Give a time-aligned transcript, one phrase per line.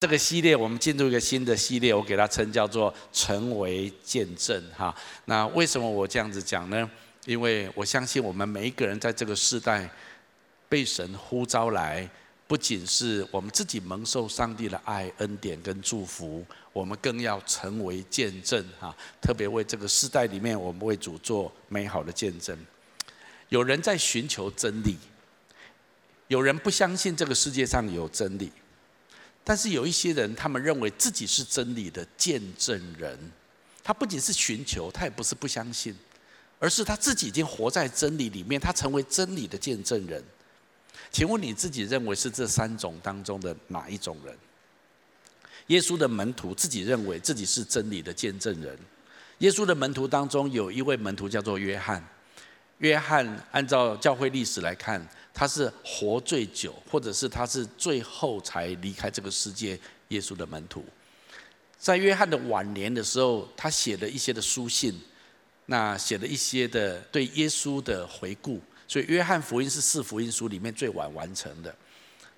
[0.00, 4.94] 这个系列，我们进入一个新的系列，我给它称叫做“成为见证”哈。
[5.26, 6.90] 那为什么我这样子讲呢？
[7.26, 9.86] 因为我相信我们每一个人在这个世代
[10.70, 12.08] 被神呼召来，
[12.46, 16.42] 不仅是我们自己蒙受上帝的爱、恩典跟祝福，
[16.72, 18.96] 我们更要成为见证哈。
[19.20, 22.56] 特别为这个世代里面，我们为主做美好的见证。
[23.50, 24.96] 有人在寻求真理，
[26.28, 28.50] 有人不相信这个世界上有真理。
[29.42, 33.18] 但是有一些人，他们认为自己是真理的见证人。
[33.82, 35.96] 他不仅是寻求，他也不是不相信，
[36.58, 40.22] 而是他自己已经活在真理里面，他成为真理的见证人。
[41.10, 44.36] 请问你自己认为是这三种当中的哪一种人？
[45.68, 48.78] 耶稣的门徒自己认为自己是真理的见证人。
[49.38, 52.06] 耶稣的门徒当中有一位门徒叫做约翰。
[52.78, 59.78] 约翰按照教会历史来看，他是活最久，或者是他是最后才离开这个世界。
[60.10, 60.84] 耶稣的门徒，
[61.78, 65.00] 在约翰的晚年的时候，他写了一些的书信，
[65.66, 68.60] 那写了一些的对耶稣的回顾。
[68.88, 71.72] 所以，约翰福音是四福音书里面最晚完成的。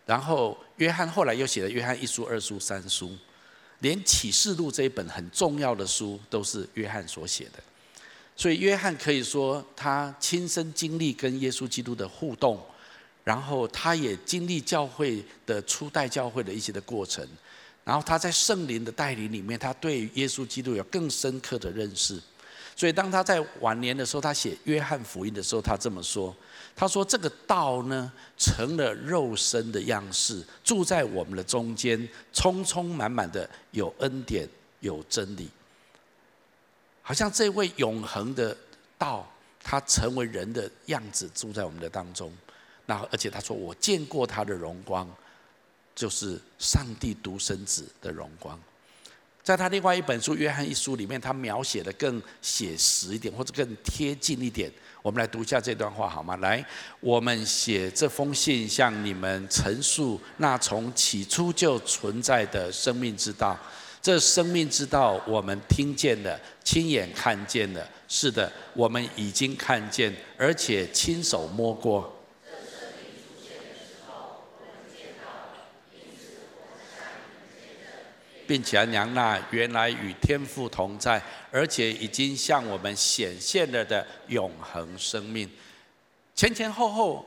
[0.04, 3.16] 然后，约翰后来又写了约翰一书、二书、三书，
[3.78, 7.62] 连启示录这一本很重要的书都是约翰所写的。
[8.36, 12.62] 所以，约翰可以说他亲身经历跟耶稣基督的互动。
[13.24, 17.26] 然后他也经历教会的初代教会的一些的过程，
[17.84, 22.20] 然后他在圣灵的带领里面，他对耶稣基督有更深刻的认识。
[22.74, 26.34] 所以当他在晚年的时候，他写约翰福音的时候，他这么说
[26.74, 34.48] ：“他说这个道呢，成了肉身的样式，住在我们的中间，充充满满的有恩典，
[34.80, 35.48] 有真理。
[37.02, 38.56] 好像这位永恒的
[38.96, 39.30] 道，
[39.62, 42.32] 他成为人的样子，住在我们的当中。”
[42.86, 45.08] 那而且他说，我见过他的荣光，
[45.94, 48.58] 就是上帝独生子的荣光。
[49.42, 54.70] 在他另外一本书《约翰一书》里面，他描写的更写实一点，或者更贴近一点。
[55.02, 56.36] 我们来读一下这段话好吗？
[56.36, 56.64] 来，
[57.00, 63.58] 我们写这封信向你们陈述那从起初就存在的生命之道。
[64.00, 67.84] 这生命之道，我们听见了，亲眼看见了。
[68.06, 72.16] 是的，我们已经看见，而且亲手摸过。
[78.46, 85.50] 并且娘那原来与天父同在，而且已经向我们显现了的永恒生命。
[86.34, 87.26] 前前后后，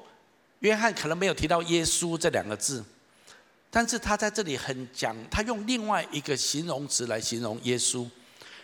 [0.59, 2.83] 约翰可能没有提到耶稣这两个字，
[3.69, 8.07] 但是他在这里很讲，他用另外一个形容词来形容耶稣，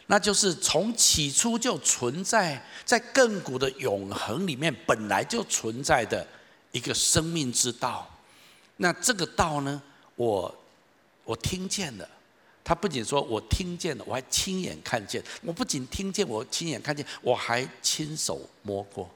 [0.08, 6.26] 那就是从起初就存在在亘古的永恒里面，本来就存在的
[6.72, 8.10] 一个生命之道。
[8.78, 9.82] 那这个道呢，
[10.16, 10.64] 我
[11.24, 12.10] 我听见了。
[12.64, 15.22] 他不仅说我听见了，我还亲眼看见。
[15.42, 19.10] 我不仅听见，我亲眼看见，我还亲手摸过。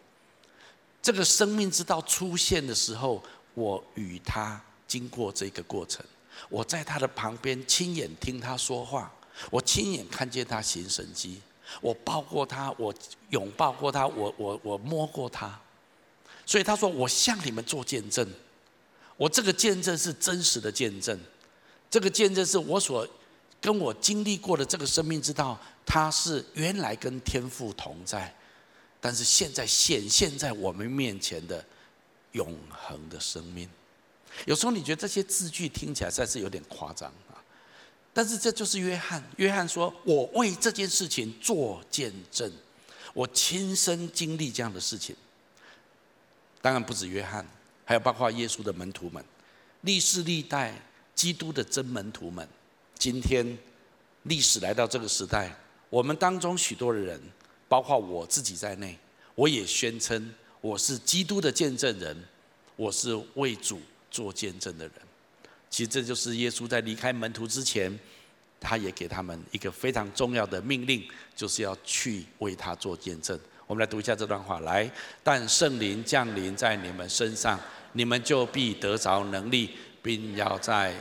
[1.01, 3.23] 这个生命之道出现的时候，
[3.53, 6.03] 我与他经过这个过程。
[6.49, 9.13] 我在他的旁边亲眼听他说话，
[9.51, 11.39] 我亲眼看见他行神迹。
[11.81, 12.93] 我抱过他，我
[13.29, 15.57] 拥抱过他，我我我摸过他。
[16.47, 18.27] 所以他说：“我向你们做见证，
[19.17, 21.19] 我这个见证是真实的见证。
[21.89, 23.07] 这个见证是我所。”
[23.65, 28.31] 跟我经历过的这个生命之道，它是原来跟天父同在，
[29.01, 31.65] 但是现在显现在我们面前的
[32.33, 33.67] 永恒的生命。
[34.45, 37.41] 有时候你觉得这些字句听起来实在是有点夸张啊，
[38.13, 39.23] 但是这就是约翰。
[39.37, 42.51] 约翰说：“我为这件事情做见证，
[43.15, 45.15] 我亲身经历这样的事情。”
[46.61, 47.43] 当然不止约翰，
[47.83, 49.25] 还有包括耶稣的门徒们，
[49.81, 50.79] 历世历代
[51.15, 52.47] 基督的真门徒们。
[52.97, 53.57] 今天，
[54.23, 55.55] 历史来到这个时代，
[55.89, 57.21] 我们当中许多的人，
[57.67, 58.97] 包括我自己在内，
[59.35, 62.17] 我也宣称我是基督的见证人，
[62.75, 63.79] 我是为主
[64.09, 64.93] 做见证的人。
[65.69, 67.99] 其实这就是耶稣在离开门徒之前，
[68.59, 71.03] 他也给他们一个非常重要的命令，
[71.35, 73.39] 就是要去为他做见证。
[73.67, 74.89] 我们来读一下这段话：来，
[75.21, 77.59] 但圣灵降临在你们身上，
[77.93, 79.71] 你们就必得着能力，
[80.01, 80.95] 并要在。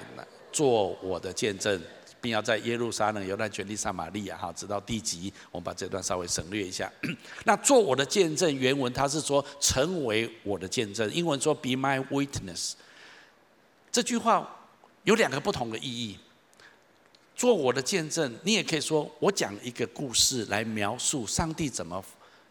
[0.54, 1.82] 做我的见证，
[2.20, 5.32] 并要在耶路撒冷、犹太全地、撒玛利亚，哈，直到地极。
[5.50, 6.88] 我们把这段稍微省略一下。
[7.42, 12.74] 那做我的见证，原文他是说成为我的见证，英文说 be my witness。
[13.90, 14.48] 这句话
[15.02, 16.16] 有两个不同的意义。
[17.34, 22.00] 做我的见证，你也可以说我讲一个故事来描述上帝怎么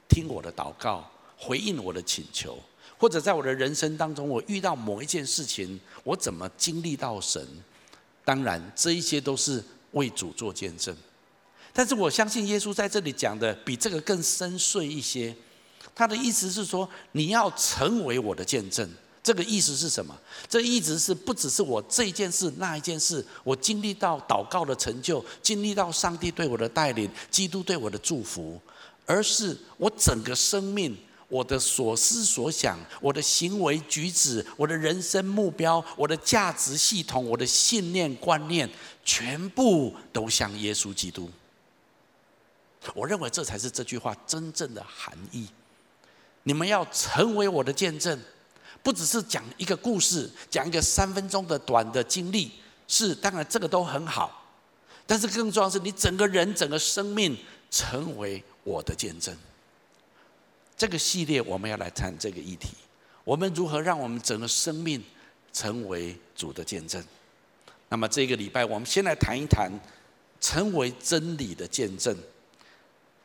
[0.09, 2.59] 听我的祷告，回应我的请求，
[2.97, 7.47] 或者在我的人生当中，我遇到某一件事情，我怎么经历到神。
[8.25, 10.95] 当然，这一些都是为主做见证。
[11.73, 15.35] 但是我相信耶稣在这里讲的比这个更深邃一些。
[15.95, 18.89] 他的意思是说，你要成为我的见证。
[19.21, 20.13] 这个意思是什么？
[20.49, 28.59] 这意思是不只是我这一件事那一件事，我经历到祷告的成就，经历到上帝对我的带领，基督对我的祝福，
[29.05, 30.97] 而是我整个生命，
[31.33, 38.69] 我的所思所想，我的行为举止，我的人生目标，我的价值系统，我的信念观念，
[39.03, 41.27] 全部都像耶稣基督。
[42.93, 45.47] 我认为这才是这句话真正的含义。
[46.43, 48.19] 你们要成为我的见证。
[48.83, 52.51] 不只是讲一个故事，讲一个三分钟的短的经历，
[52.87, 54.45] 是当然这个都很好，
[55.07, 57.35] 但是更重要是你整个人、整个生命
[57.71, 59.35] 成为我的见证。
[60.75, 62.69] 这个系列我们要来谈这个议题：
[63.23, 65.03] 我们如何让我们整个生命
[65.51, 67.03] 成为主的见证？
[67.89, 69.71] 那么这个礼拜我们先来谈一谈
[70.41, 72.17] 成为真理的见证。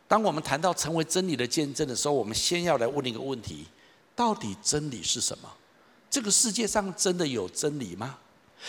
[0.06, 3.66] 当我们谈到成为真理的见证的时候，我们先要来问一个问题。
[4.14, 5.48] 到底真理是什么？
[6.10, 8.18] 这个世界上真的有真理吗？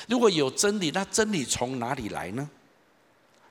[0.07, 2.47] 如果有真理，那真理从哪里来呢？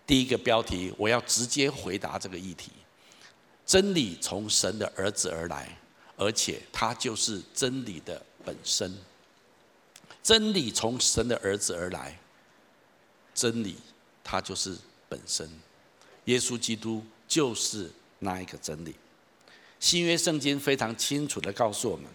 [0.07, 2.71] 第一个标题，我要直接回答这个议题：
[3.69, 5.79] 真理从神的儿子而来，
[6.17, 8.97] 而且他就是真理的本身。
[10.23, 12.19] 真理从神的儿子而来，
[13.35, 13.77] 真理
[14.25, 14.75] 他就是
[15.07, 15.47] 本身。
[16.25, 18.95] 耶稣基督就是那一个真理。
[19.79, 22.07] 新约圣经非常清楚地告诉我们，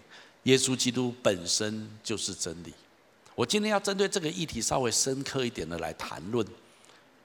[0.42, 2.74] 耶稣基督本身就是真理。
[3.36, 6.44] 我今天要针对这个议题稍微深刻一点的来谈论。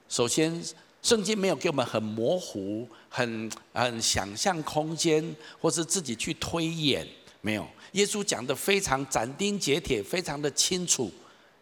[0.08, 0.64] 首先，
[1.10, 7.04] 圣经没有给我们很模糊、很很想象空间，或是自己去推演，
[7.42, 7.66] 没有。
[7.94, 11.12] 耶稣讲得非常斩钉截铁，非常的清楚。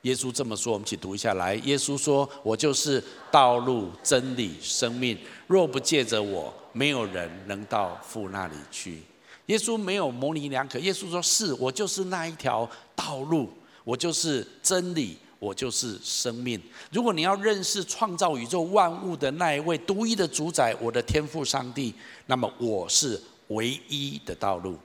[0.01, 1.55] 耶稣这么说，我们一起读一下来。
[1.63, 3.01] 耶稣说：“我就是
[3.31, 5.17] 道路、真理、生命，
[5.47, 9.01] 若不借着我。”没有人能到父那里去。
[9.45, 10.77] 耶稣没有模棱两可。
[10.79, 13.49] 耶稣说：“是我就是那一条道路，
[13.85, 16.61] 我就是真理，我就是生命。
[16.91, 21.93] 如果你要认识创造宇宙万物的那一位独一的主宰，我的天赋上帝，
[22.25, 24.77] 那么我是唯一的道路。”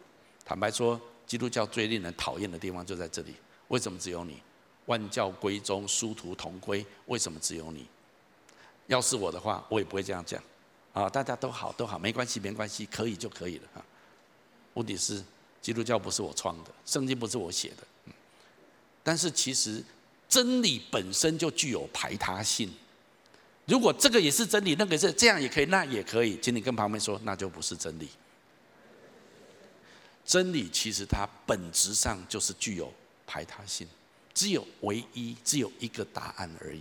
[0.45, 3.35] 坦白说，基督教最令人讨厌的地方就在这里。
[3.69, 4.37] 为什么只有你？
[4.87, 6.85] 万教归宗，殊途同归。
[7.07, 7.87] 为什么只有你？
[8.89, 10.43] 要是我的话，我也不会这样讲。
[10.93, 13.83] 啊，大家都好，都好，没关系，没关系，可以就可以了哈。
[14.75, 15.23] 问题是，
[15.63, 18.13] 基督教不是我创的，圣经不是我写的，
[19.03, 19.83] 但是其实
[20.33, 22.73] 真理本身就具有排他性。
[23.67, 28.09] 如果这个也是真理，那个是这样也可以，那也可以，请你跟旁边说，那就不是真理。
[30.25, 32.91] 真理其实它本质上就是具有
[33.27, 33.87] 排他性，
[34.33, 36.81] 只有唯一，只有一个答案而已。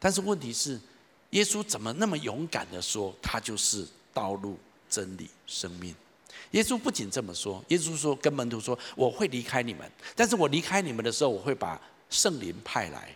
[0.00, 0.80] 但是问题是。
[1.32, 4.58] 耶稣怎么那么勇敢地说，他就是道路、
[4.88, 5.94] 真理、生命？
[6.52, 11.78] 耶稣不仅这么说，耶稣说跟门徒说：“我会离开你们，但是我离开你们的时候，我会把
[12.10, 13.14] 圣灵派来。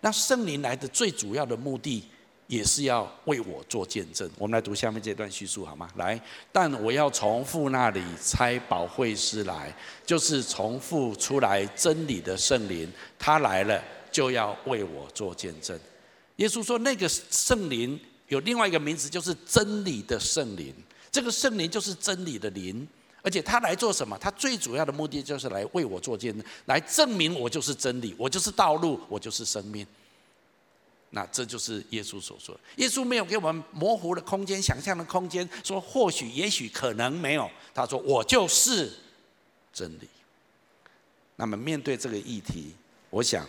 [0.00, 2.04] 那圣灵来的最主要的目的，
[2.46, 5.88] 也是要为我做见证。”我们来读下面这段叙述好吗？
[5.96, 6.20] 来，
[6.52, 9.74] 但我要从父那里差保惠师来，
[10.04, 13.82] 就是从父出来真理的圣灵，他来了
[14.12, 15.78] 就要为我做见证。
[16.36, 17.98] 耶稣说：“那个圣灵
[18.28, 20.74] 有另外一个名字，就是真理的圣灵。
[21.10, 22.86] 这个圣灵就是真理的灵，
[23.24, 24.16] 而且他来做什么？
[24.18, 29.84] 他最主要的目的就是来为我做见证，来证明我就是真理，我就是道路，我就是生命。
[31.10, 32.58] 那这就是耶稣所说。
[32.76, 37.50] 耶稣没有给我们模糊的空间、想象的空间，说或许、也许、可能没有。
[37.72, 38.92] 他说：我就是
[39.72, 40.08] 真理。
[41.36, 42.74] 那么面对这个议题，
[43.10, 43.48] 我想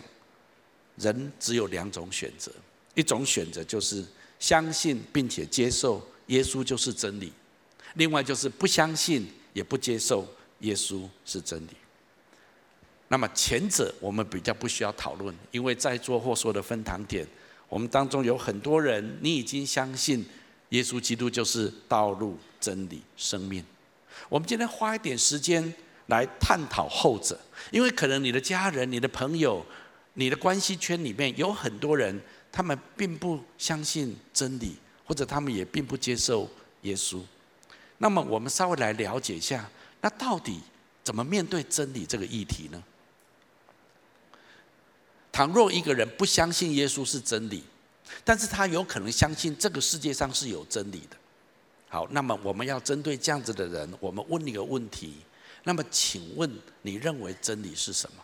[0.96, 2.50] 人只有两种选择。”
[2.96, 4.02] 一种选择就是
[4.38, 7.30] 相信并且接受耶稣就是真理，
[7.96, 11.70] 另外就是不相信也不接受耶稣是真理。
[13.08, 17.26] 那么前者我们比较不需要讨论，因为在座或说的分堂点，
[17.66, 20.22] 我们当中有很多人，你已经相信
[20.68, 23.64] 耶稣基督就是道路、真理、生命。
[24.28, 25.72] 我们今天花一点时间
[26.08, 29.64] 来探讨后者，因为可能你的家人、你的朋友、
[30.12, 32.20] 你的关系圈里面有很多人。
[32.52, 36.48] 他们并不相信真理，或者他们也并不接受
[36.82, 37.20] 耶稣。
[37.98, 39.68] 那么，我们稍微来了解一下，
[40.00, 40.60] 那到底
[41.02, 42.82] 怎么面对真理这个议题呢？
[45.32, 47.64] 倘若一个人不相信耶稣是真理，
[48.24, 51.16] 但是他有可能相信这个世界上是有真理的。
[51.88, 55.16] 好，那么我们要针对这样子的人，我们问一个问题：
[55.64, 56.50] 那么，请问
[56.82, 58.22] 你认为真理是什么？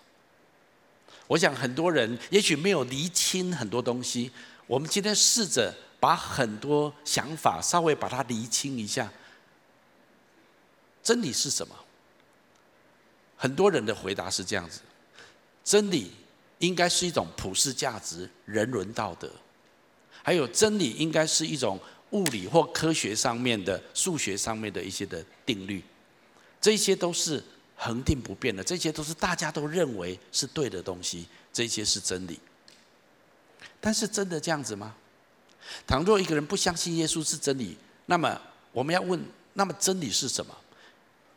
[1.27, 4.31] 我想很多人也许没有厘清很多东西。
[4.67, 9.11] 我们今天试着把很多想法稍微把它厘清一下。
[11.03, 11.75] 真理是什么？
[13.37, 14.81] 很多人的回答是这样子：
[15.65, 16.13] 真理
[16.59, 19.29] 应该是一种普世价值、人伦道德，
[20.23, 21.81] 还有真理应该是一种
[22.11, 25.83] 物理或科学上面的、数学上面的一些的定律。
[26.61, 27.43] 这些都是
[27.77, 32.39] 恒定不变的，这些都是大家都认为是对的东西，这些是真理。
[33.81, 34.95] 但是真的这样子吗？
[35.85, 38.41] 倘若一个人不相信耶稣是真理，那么
[38.71, 39.21] 我们要问：
[39.55, 40.57] 那么真理是什么？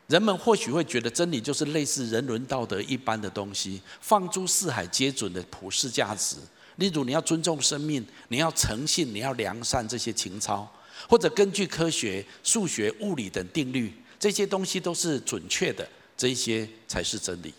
[0.06, 6.36] 人们或许会觉得真理就是类似人伦道德一般的东西，放诸四海皆准的普世价值。
[6.76, 10.70] 例如，你要尊重生命，你要诚信，你要良善这些情操，
[11.08, 17.52] 或者根据科学、数学、物理等定律，这些东西都是准确的，这些才是真理。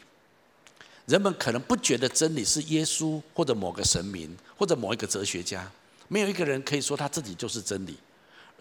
[1.05, 5.69] 人们可能不觉得真理是耶稣或者某个神明或者某一个哲学家，
[6.07, 7.97] 没有一个人可以说他自己就是真理。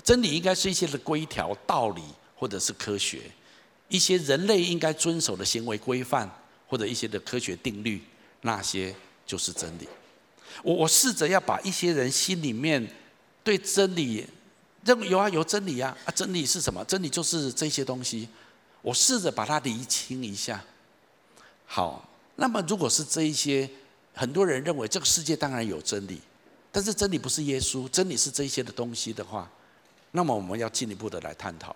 [0.03, 2.03] 真理应该是一些的规条、道理，
[2.35, 3.21] 或者是科学。
[3.89, 6.31] 一些人类应该遵守的行为规范，
[6.67, 8.03] 或者一些的科学定律，
[8.41, 9.89] 那些就是真理。
[10.63, 12.87] 我我试着要把一些人心里面
[13.45, 14.27] 对真理
[14.85, 16.85] 认有啊有真理啊啊真理是什么？
[16.85, 18.29] 真理就是这些东西。
[18.83, 20.63] 我试着把它厘清一下。
[21.65, 23.69] 好，那么如果是这一些，
[24.15, 26.21] 很多人认为这个世界当然有真理，
[26.71, 29.51] 但是真理不是耶稣，真理是这些的东西的话，
[30.13, 31.75] 那么我们要进一步的来探讨。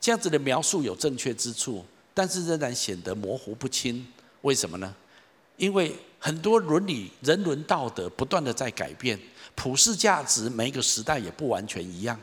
[0.00, 4.06] 这样子的描述有正确之处，但是仍然显得模糊不清。
[4.42, 4.94] 为什么呢？
[5.56, 9.20] 因为很多伦理、人伦道德不断的在改变，
[9.54, 12.18] 普世价值每一个时代也不完全一样。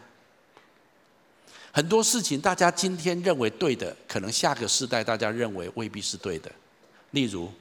[1.72, 6.52] 很多事情大家今天认为对的，可能下个世代大家认为未必是对的。
[7.12, 7.52] 例如，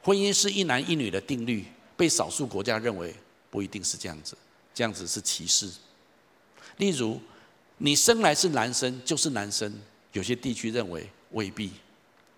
[0.00, 1.64] 婚姻是一男一女的定律，
[1.96, 3.12] 被少数国家认为
[3.50, 4.38] 不一定是这样子，
[4.72, 5.68] 这样子是歧视。
[6.76, 7.20] 例如，
[7.78, 9.72] 你生来是男生就是男生，
[10.12, 11.72] 有些地区认为未必，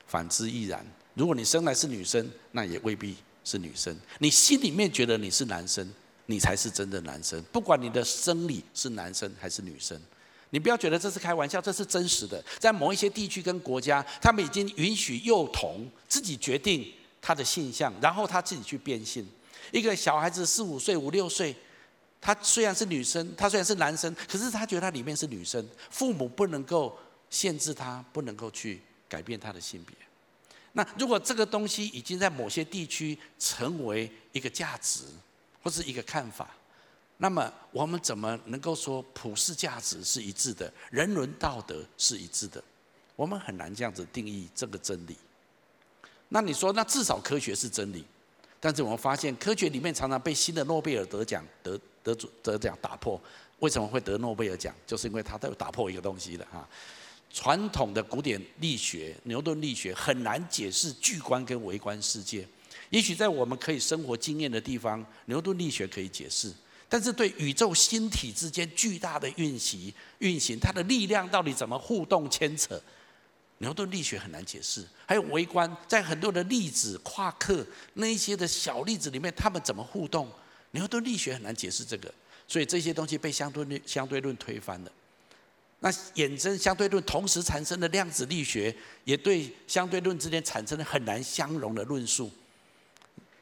[0.07, 0.85] 反之亦然。
[1.14, 3.97] 如果你生来是女生，那也未必是女生。
[4.18, 5.88] 你心里面觉得你是男生，
[6.26, 7.40] 你才是真的男生。
[7.52, 9.97] 不管你的生理是男生还是女生，
[10.50, 12.45] 你不要觉得这是开玩笑，这是真实的。
[12.59, 16.92] 在某一些地区跟国家，他们已经允许幼童自己决定
[17.23, 19.25] 他的性向，然后他自己去变性。
[19.71, 21.54] 一个小孩子四五岁、五六岁。
[22.20, 25.64] 他虽然是女生，他虽然是男生，可是他觉得他里面是女生。
[25.88, 26.98] 父母不能够
[27.30, 29.96] 限制他，不能够去改变他的性别。
[30.72, 35.04] 那如果这个东西已经在某些地区成为一个价值
[35.62, 36.50] 或是一个看法，
[37.18, 42.62] 那么我们怎么能够说普世价值是一致的，人伦道德是一致的？
[43.14, 45.16] 我们很难这样子定义这个真理。
[46.28, 48.04] 那你说，那至少科学是真理，
[48.60, 51.80] 但是我们发现科学里面常常被新的诺贝尔得奖得。
[52.08, 53.20] 得主得奖打破，
[53.58, 54.74] 为什么会得诺贝尔奖？
[54.86, 56.66] 就是因为他都有打破一个东西的哈。
[57.30, 62.48] 传统的古典力学，牛顿力学很难解释巨观跟微观世界。
[62.88, 66.50] 也许在我们可以生活经验的地方，牛顿力学可以解释。
[66.88, 72.80] 但是对宇宙星体之间巨大的运行、运行它的力量到底怎么互动牵扯，
[73.58, 74.82] 牛顿力学很难解释。
[75.04, 80.26] 还有微观，在很多的粒子、夸克那一些的小粒子里面，它们怎么互动？
[80.72, 82.12] 牛顿力学很难解释这个，
[82.46, 84.92] 所以这些东西被相对论相对论推翻了。
[85.80, 92.30] 那衍生相对论同时产生的量子力学，也对相对论之间产生了很难相容的论述。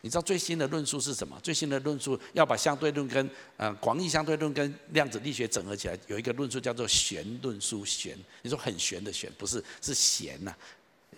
[0.02, 1.36] 你知道最新的论述是什么？
[1.42, 7.84] 最新的论述要把相对论跟呃广义相对论跟量子力学整合起来，有一个论述叫做弦论述。
[7.84, 10.54] 弦，你说很玄的玄，不是是弦呐，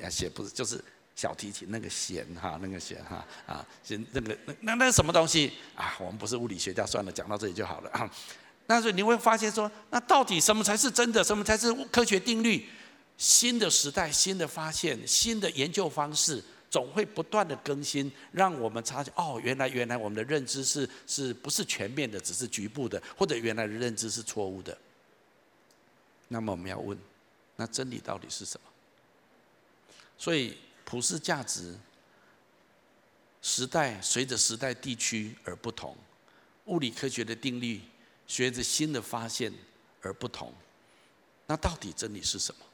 [0.02, 0.82] 啊弦不是就是。
[1.18, 5.96] 小提琴那个弦哈，那个弦哈啊，弦那个那那那什么东西啊？
[5.98, 8.08] 我们不是物理学家，算了，讲到这里就好了啊。
[8.68, 11.24] 但是你会发现说，那到底什么才是真的？
[11.24, 12.68] 什么才是科学定律？
[13.16, 24.78] 新的时代、新的发现、新的研究方式，总会不断的更新，让我们察觉哦，原来原来我们的认知是是不是全面的，只是局部的，或者原来的认知是错误的。
[26.28, 26.96] 那么我们要问，
[27.56, 28.70] 那真理到底是什么？
[30.16, 30.56] 所以。
[30.88, 31.76] 普世价值，
[33.42, 35.94] 时代随着时代地区而不同，
[36.64, 37.82] 物理科学的定律
[38.26, 39.52] 随着新的发现
[40.00, 40.50] 而不同。
[41.46, 42.64] 那到底真理是什么？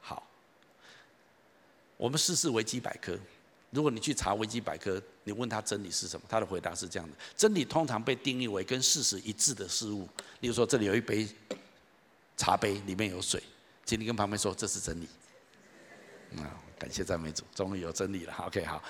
[0.00, 0.26] 好，
[1.96, 3.16] 我们试试维基百科。
[3.70, 10.08] 如果你去查维基百科，你问他真理是什么，他的回答是这样的：真理通常被定义为跟事实一致的事物。
[10.40, 11.28] 例如说，这里有一杯
[12.36, 13.40] 茶杯，里面有水，
[13.84, 15.08] 请你跟旁边说这是真理。
[16.42, 16.58] 啊。
[16.80, 18.34] 感谢赞美主，终于有真理了。
[18.46, 18.82] OK，好。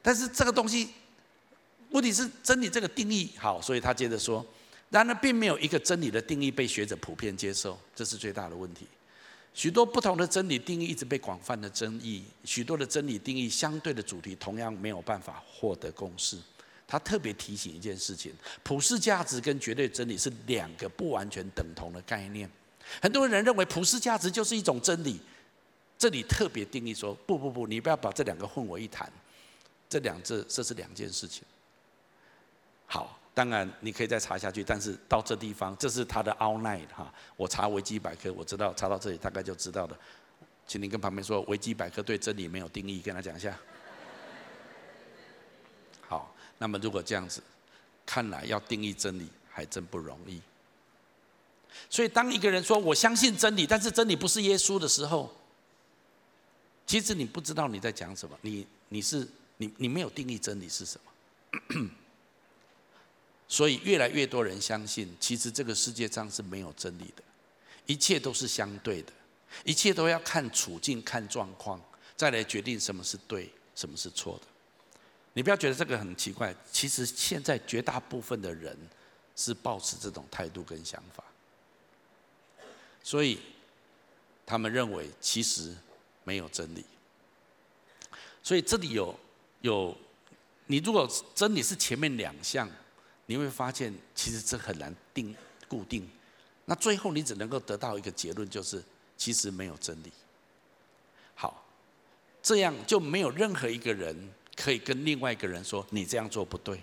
[0.00, 0.90] 但是这个东西，
[1.90, 4.46] 问题是真理这个定义好，所以他接着说，
[4.90, 8.86] 然而并没有一个真理的定义被学者普遍接受，这是最大的问题。
[9.52, 16.38] 许多不同的真理定义一直被广泛的争议，许多的真理定义相对的主题同样没有办法获得共识。
[16.86, 22.48] 他特别提醒一件事情：普世价值跟绝对真理是两个不完全等同的概念。
[23.02, 25.18] 很多人认为普世价值就是一种真理，
[25.98, 29.10] 这里特别定义说：不不不，你不要把这两个混为一谈，
[29.88, 31.42] 这两这这是两件事情。
[32.86, 37.12] 好，当然你可以再查下去，但是到这地方，这是他的 outline 哈。
[37.36, 39.98] 我查维基百科，我知道查到这里大概就知道了。
[40.66, 43.56] 请你跟旁边说，维基百科对真理没有定义，跟他讲一下。
[46.08, 47.42] 好，那么如果这样子，
[48.04, 50.40] 看来要定义真理还真不容易。
[51.90, 55.34] 所以，当一个人说我相信真理，但是真理不是耶稣的时候，
[56.86, 58.38] 其实你不知道你在讲什么。
[58.42, 59.26] 你你是
[59.56, 61.90] 你你没有定义真理是什么。
[63.48, 67.22] 所以，越来越多人相信，其实这个世界上是没有真理的，
[67.86, 69.12] 一切都是相对的，
[69.64, 71.80] 一切都要看处境、看状况，
[72.16, 74.46] 再来决定什么是对，什么是错的。
[75.32, 78.76] 你不要觉得这个很奇怪，其实现在绝大部分的人
[79.36, 81.22] 是抱持这种态度跟想法。
[83.04, 83.38] 所以，
[84.44, 85.72] 他们认为其实
[86.26, 86.84] 没有真理。
[88.42, 89.18] 所以这里有
[89.62, 89.96] 有，
[90.66, 92.68] 你如果真理是前面两项，
[93.26, 95.34] 你会发现其实这很难定
[95.66, 96.06] 固定。
[96.64, 98.82] 那最后你只能够得到一个结论，就是
[99.16, 100.12] 其实没有真理。
[101.34, 101.64] 好，
[102.42, 106.80] 这样就没有任何一个人可以跟另外一个人说你这样做不对。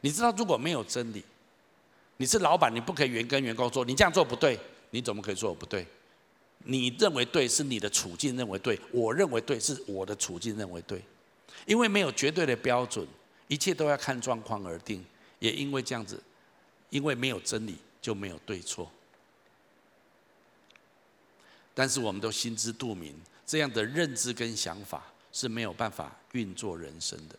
[0.00, 1.24] 你知道如果没有真理，
[2.16, 4.58] 你是老板，你不可以原跟员工说你这样做不对，
[4.90, 5.86] 你怎么可以说我不对？
[6.64, 11.02] 你认为对是你的处境认为对，我认为对是我的处境认为对，
[11.66, 13.06] 因为没有绝对的标准，
[13.48, 15.04] 一切都要看状况而定。
[15.38, 16.22] 也因为这样子，
[16.90, 18.90] 因为没有真理就没有对错。
[21.74, 23.14] 但是我们都心知肚明，
[23.46, 27.36] 这样的认知跟想法是没有办法运作人生的。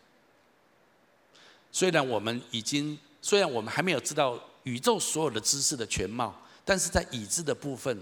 [1.72, 4.38] 虽然我们已经，虽然我们还没有知道。
[4.64, 6.34] 宇宙所有的知识的全貌，
[6.64, 8.00] 但是在已知的部分，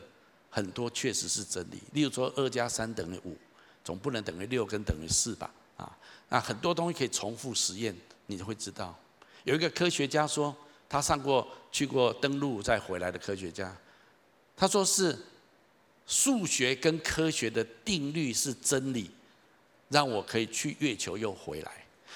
[0.52, 1.82] 很多确实是真理。
[1.92, 3.34] 例如说，二加三等于五，
[3.82, 5.50] 总不能等于六跟等于四吧？
[5.78, 8.94] 啊，那很多东西可以重复实验，你会知道。
[9.44, 10.54] 有一个科学家说，
[10.88, 13.74] 他上过去过登陆再回来的科学家，
[14.54, 15.18] 他说是
[16.06, 19.10] 数学跟科学的定律是真理，
[19.88, 21.72] 让我可以去月球又回来。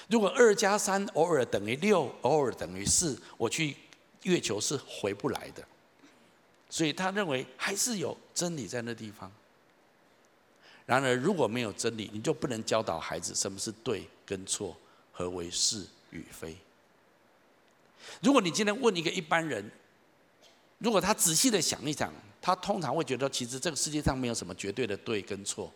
[0.07, 3.75] 如果二加三偶尔等于六，偶尔等于四，我去。
[4.23, 5.63] 月球是回不来的，
[6.69, 9.31] 所以他认为还是有真理在那地方。
[10.85, 14.75] 然而，如果没有真理，你就不能教导孩子什么是对跟错，
[15.11, 16.55] 何为是与非。
[18.21, 19.69] 如果你今天问一个一般人，
[20.77, 25.69] 如果他仔细的想一想，他通常会觉得，其实这个世界上没有什么绝对的对跟错。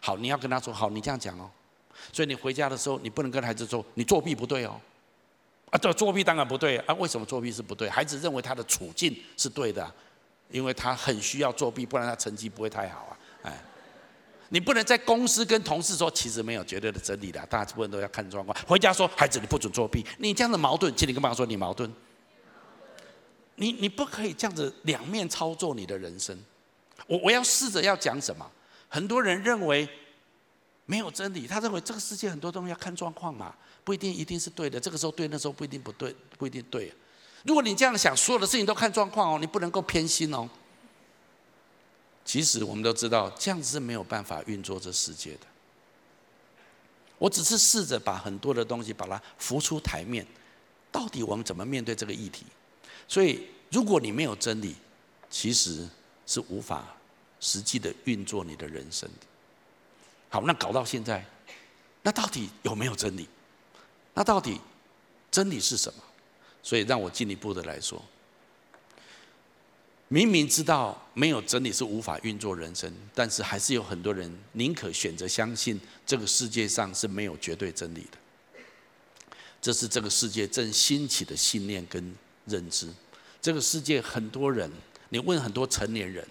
[0.00, 1.50] 好，你要跟他说，好，你这样讲哦。
[2.12, 4.78] 所以你回家的时候，你不能跟孩子说，你作弊不对哦。
[5.70, 6.94] 啊，对，作弊当然不对啊！
[6.94, 7.88] 为什么作弊是不对？
[7.88, 9.94] 孩子认为他的处境是对的，
[10.50, 13.12] 因为他很需要作弊，不然他成绩不会太好啊！
[13.42, 13.62] 哎，
[14.48, 18.56] 你不能在公司跟同事说，其实没有绝对的真理的，大部分都要看状况。
[18.66, 21.92] 回家说，孩子你不准作弊，你这样的矛盾，请你跟爸爸说你矛盾。
[23.56, 26.38] 你你不可以这样子两面操作你的人生。
[27.06, 28.50] 我我要试着要讲什么？
[28.88, 29.88] 很多人认为
[30.86, 33.54] 没有真理，他认为这个世界很多东西要看状况嘛。
[33.82, 36.92] 不一定一定是对的，这个时候对，那时候不一定不对，不一定对。
[37.44, 40.48] 如果你这样想，所有的事情都看状况哦，你不能够偏心哦。
[42.24, 45.40] 其实我们都知道，这样子是没有办法运作这世界的。
[47.18, 50.26] 我只是试着把很多的东西把它浮出台面，
[50.92, 52.44] 到底我们怎么面对这个议题？
[53.08, 54.76] 所以，如果你没有真理，
[55.28, 55.88] 其实
[56.26, 56.84] 是无法
[57.40, 59.26] 实际的运作你的人生的。
[60.28, 61.24] 好，那搞到现在，
[62.02, 63.28] 那到底有没有真理？
[64.14, 64.60] 那到底
[65.30, 66.02] 真理是什么？
[66.62, 68.02] 所以让我进一步的来说，
[70.08, 78.18] 明明知道没有真理是无法运作人生，但是还是有很多人宁可选择相信这个世界上是没有绝对真理的。
[79.62, 82.14] 这是这个世界正兴起的信念跟
[82.46, 82.88] 认知。
[83.40, 84.70] 这个世界很多人，
[85.10, 86.26] 你问很多成年人，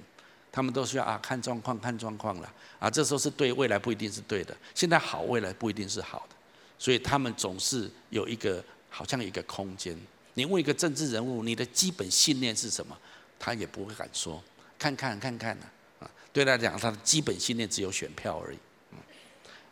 [0.51, 4.55] 他们都需要啊看状况看状况了啊，这时候是对，未来不一定是对的。
[4.75, 6.35] 现在好，未来不一定是好的。
[6.77, 9.97] 所以他们总是有一个好像一个空间。
[10.39, 12.97] 你问一个政治人物，你的基本信念是什么？
[13.38, 14.41] 他也不会敢说。
[14.78, 15.65] 看看看看呢，
[15.99, 18.58] 啊，对他讲，他的基本信念只有选票而已。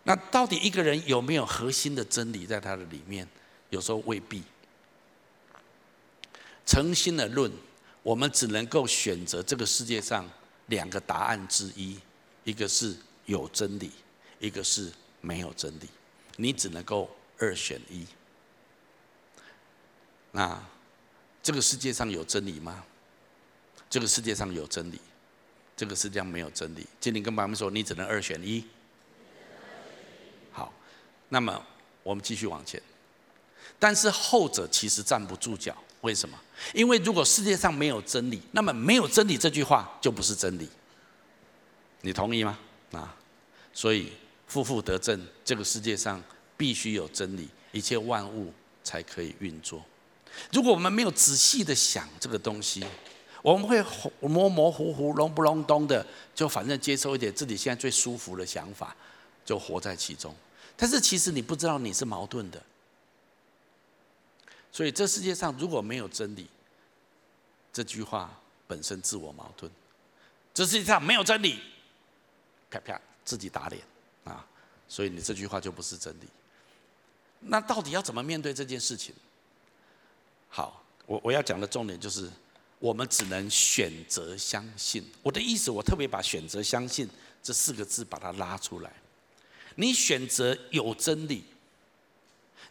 [0.04, 3.26] 那到底一个人有没有核心的真理在他的里面？
[3.70, 4.44] 有时候未必。
[6.66, 7.50] 诚心的论，
[8.04, 10.30] 我们只能够选择这个世界上
[10.66, 11.98] 两个答案之一，
[12.44, 12.94] 一个是
[13.26, 13.92] 有真理，
[14.40, 15.88] 一个是没有真理。
[16.36, 18.06] 你只能够二选一。
[20.38, 20.56] 那
[21.42, 22.84] 这个世界上有真理吗？
[23.90, 25.00] 这个世界上有真理，
[25.76, 26.86] 这个世界上没有真理。
[27.00, 28.64] 今天跟朋友们说，你只能二选一。
[30.52, 30.72] 好，
[31.30, 31.60] 那么
[32.04, 32.80] 我们继续往前。
[33.80, 36.40] 但是后者其实站不住脚，为什么？
[36.72, 40.70] 因为如果世界上没有真理，那么没有真理这句话就不是真理。
[42.02, 42.60] 你同意吗？
[42.92, 43.18] 啊，
[43.74, 44.14] 所以
[44.46, 46.24] 负负得正，这个世界上
[46.56, 49.84] 必须有真理，一切万物才可以运作。
[50.52, 52.86] 如果我们没有仔细的想这个东西，
[53.42, 53.84] 我们会
[54.22, 58.96] 模模糊糊、隆不隆咚的，就反正接受一点自己现在最舒服的想法，
[59.46, 60.36] 就活在其中。
[60.76, 62.62] 但是其实你不知道你是矛盾的。
[64.72, 66.48] 所以，这世界上如果没有真理，
[67.74, 69.72] 这句话本身自我矛盾。
[70.54, 71.60] 这世界上没有真理，
[72.70, 73.82] 啪啪自己打脸
[74.24, 74.46] 啊！
[74.88, 76.28] 所以你这句话就不是真理。
[77.40, 79.14] 那到底要怎么面对这件事情？
[80.48, 82.30] 好，我我要讲的重点就是，
[82.80, 85.04] 我们只能选择相信。
[85.22, 87.08] 我的意思，我特别把“选择相信”
[87.44, 88.92] 这四个字把它拉出来。
[89.76, 91.44] 你选择有真理，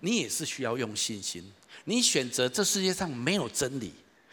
[0.01, 1.53] 你也是需要用信心。
[1.85, 3.93] 你选择这世界上没有真理，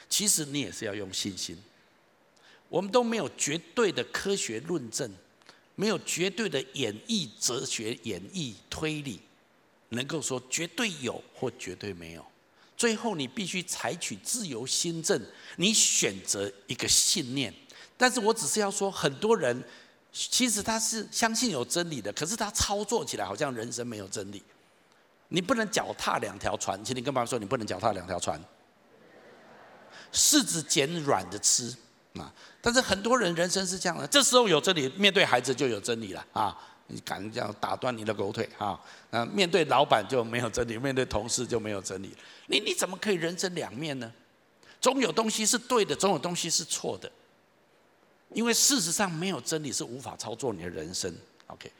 [0.09, 1.55] 其实你也是要用信心。
[2.69, 5.11] 我们都没有绝对的科学论证，
[5.75, 9.19] 没有绝对的演绎哲学、演绎推理，
[9.89, 12.25] 能够说绝对有或绝对没有。
[12.75, 15.19] 最后你必须采取自由心证，
[15.57, 17.53] 你选择一个信念。
[17.97, 19.63] 但是我只是要说，很多人
[20.11, 24.43] 其实他是相信有真理的，可是他操作起来好像人生没有真理。
[25.29, 28.39] 你不能脚踏两条船，请你跟爸爸说，你不能脚踏两条船。
[30.11, 31.75] 柿子捡软的吃
[32.19, 32.31] 啊！
[32.61, 36.55] 但是很多人人生是这样的，这时候有真理，面对孩子就有真理了啊！
[36.87, 38.79] 你敢这样打断你的狗腿啊？
[39.09, 42.15] 那面对老板就没有真理，面对同事就没有真理。
[42.47, 44.11] 你你怎么可以人生两面呢？
[44.81, 47.11] 总有东西是对的，总有东西是错的。
[48.33, 51.13] 因为事实上没有真理是无法操作你的人生。
[51.47, 51.71] OK。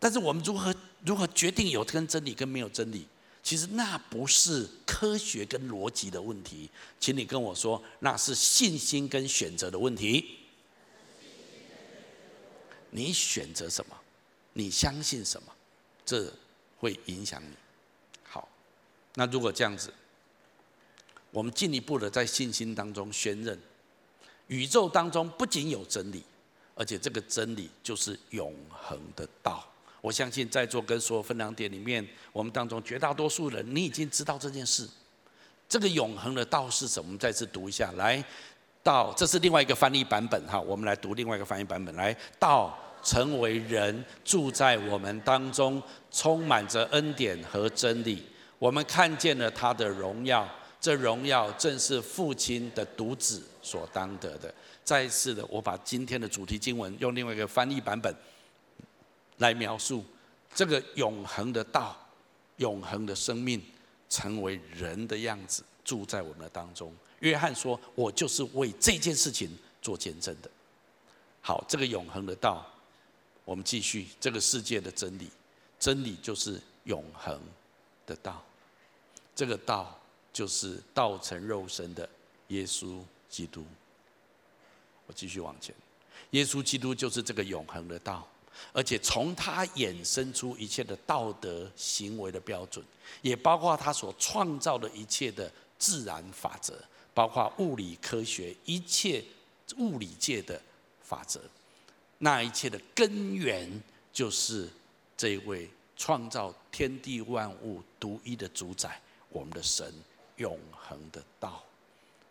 [0.00, 0.74] 但是我们如何
[1.04, 3.06] 如何决定有跟真理跟没有真理？
[3.44, 10.38] 其实那不是科学跟逻辑的问题，请你跟我说，那是信心跟选择的问题。
[12.90, 13.96] 你选择什么？
[14.52, 15.52] 你相信什么？
[16.04, 16.32] 这
[16.78, 17.54] 会影响你。
[18.24, 18.48] 好，
[19.14, 19.92] 那如果这样子，
[21.30, 23.58] 我们进一步的在信心当中宣认，
[24.48, 26.22] 宇宙当中不仅有真理，
[26.74, 29.64] 而且这个真理就是永恒的道。
[30.00, 34.88] 我相信在座跟所有分享点里面，我们当中绝大多数人，你已经知道这件事。
[35.68, 37.06] 这个永恒的道是什么？
[37.06, 38.22] 我们再次读一下，来，
[38.82, 40.60] 道，这是另外一个翻译版本哈。
[40.60, 48.24] 我们来读另外一个翻译版本，来，道成为人，住在我们当中，充满着恩典和真理。
[48.58, 50.48] 我们看见了他的荣耀，
[50.80, 54.52] 这荣耀正是父亲的独子所当得的。
[54.84, 58.14] 再一次的，我把今天的主题经文用另外一个翻译版本。
[59.38, 60.04] 来描述
[60.54, 61.96] 这个永恒的道、
[62.58, 63.60] 永恒的生命，
[64.08, 66.94] 成为人的样子，住在我们的当中。
[67.20, 70.50] 约翰说：“我就是为这件事情做见证的。”
[71.40, 72.64] 好，这个永恒的道，
[73.44, 75.28] 我们继续这个世界的真理，
[75.78, 77.40] 真理就是永恒
[78.06, 78.42] 的道。
[79.34, 79.98] 这个道
[80.32, 82.08] 就是道成肉身的
[82.48, 83.64] 耶稣基督。
[85.06, 85.74] 我继续往前，
[86.30, 88.26] 耶稣基督就是这个永恒的道。
[88.72, 92.84] 而且从他衍生出一切的道德行为的标准，
[93.22, 96.78] 也包括他所创造的一切的自然法则，
[97.14, 99.24] 包括物理科学一切
[99.78, 100.60] 物理界的
[101.02, 101.40] 法则。
[102.24, 103.68] 那一切的根源
[104.12, 104.68] 就是
[105.16, 109.92] 这位创造天地万物独一的主宰，我们的神
[110.36, 111.60] 永恒的道。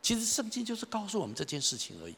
[0.02, 2.16] 其实圣经就是告诉我们这件事情而已。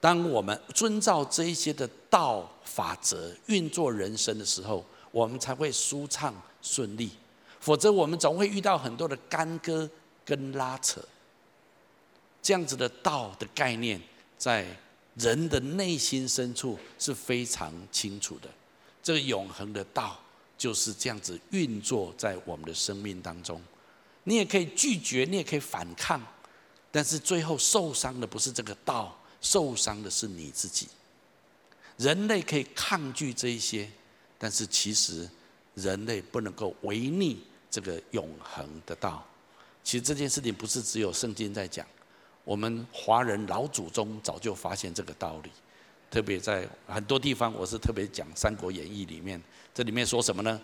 [0.00, 7.10] 当我们遵照这一些的道法则运作人生的时候，我们才会舒畅顺利。
[7.60, 9.88] 否则，我们总会遇到很多的干戈
[10.24, 11.04] 跟拉扯。
[12.40, 14.00] 这样子的道的概念，
[14.38, 14.66] 在
[15.16, 18.48] 人的内心深处是非常清楚的。
[19.02, 20.20] 这个永恒的道
[20.58, 23.60] 就是这样子运作在我们的生命当中。
[24.24, 26.20] 你也可以拒绝，你也可以反抗，
[26.90, 29.16] 但是最后受伤的不是这个道。
[29.40, 30.88] 受伤的是你自己。
[31.98, 33.88] 人类可以抗拒这一些，
[34.38, 35.28] 但是其实
[35.74, 39.24] 人类不能够违逆这个永恒的道。
[39.84, 41.86] 其实这件事情不是只有圣经在讲，
[42.46, 45.50] 我们华人老祖宗早就发现这个道理。
[46.08, 49.42] 特别在很多地方，我是特别讲《三国演义》里面，
[49.74, 50.58] 这里面说什么呢？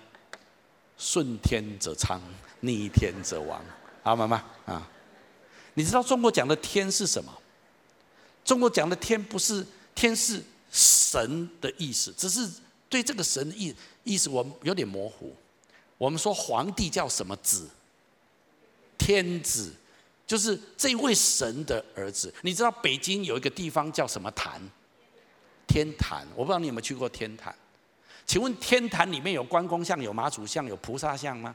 [0.96, 2.22] 顺天则昌，
[2.60, 3.60] 逆天则亡。
[4.04, 4.88] 好，妈妈啊，
[5.74, 7.36] 你知道中国讲的天是什么？
[8.44, 10.40] 中国讲的天不是天，是
[10.70, 12.48] 神的意思，只是
[12.88, 15.34] 对这个神的意意思我们有点模糊。
[15.98, 17.68] 我们说皇帝叫什么子？
[18.96, 19.72] 天子，
[20.32, 22.32] 就是这位神的儿子。
[22.40, 24.58] 你知道北京有一个地方叫什么坛？
[25.66, 26.26] 天坛。
[26.34, 27.54] 我不知道你有没有去过天坛？
[28.24, 31.54] 请问天坛里面有关公像、有妈祖像、有菩萨像吗？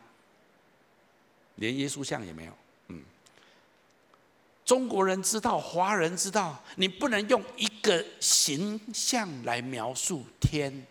[1.56, 2.54] 连耶稣像也没有。
[2.90, 3.04] 嗯，
[4.64, 10.86] 中国人知道，华人知道，你不能用一个形象来描述天，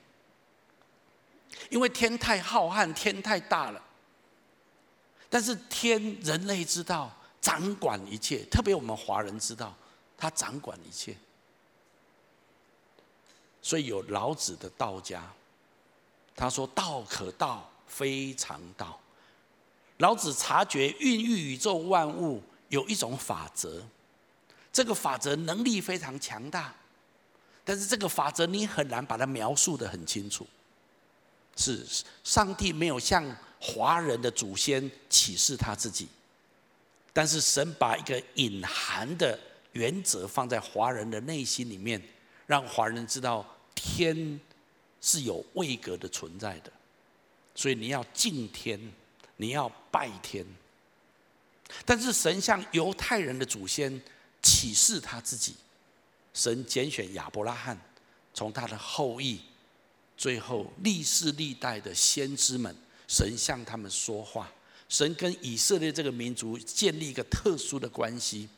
[1.71, 3.81] 因为天太浩瀚，天太大了。
[5.31, 9.73] 但是天，人类知道，掌管一切，特别我们华人知道，
[10.19, 11.17] 他掌管一切。
[13.63, 15.25] 所以有老子的道家。
[16.35, 18.99] 他说：“道可道，非常道。”
[19.99, 23.81] 老子察觉孕育宇宙万物有一种法则，
[24.73, 26.75] 这个法则能力非常强大，
[27.65, 30.45] 但是这个法则你很难把它描述的很清楚。
[31.55, 31.87] 是
[32.25, 33.25] 上帝没有向
[33.61, 36.09] 华人的祖先启示他自己，
[37.17, 39.41] 但是神把一个隐含的
[39.73, 41.99] 原则放在华人的内心里面，
[42.47, 44.39] 让华人知道天。
[44.99, 46.73] 是有位格的存在的，
[47.55, 48.81] 所以你要敬天，
[49.37, 50.45] 你要拜天。
[51.85, 54.03] 但是神向犹太人的祖先
[54.43, 55.55] 启示他自己，
[56.35, 57.79] 神拣选亚伯拉罕，
[58.35, 59.41] 从他的后裔，
[60.17, 62.75] 最后历世历代的先知们，
[63.07, 64.51] 神向他们说话，
[64.89, 68.49] 神跟以色列这个民族建立一个特殊的关系。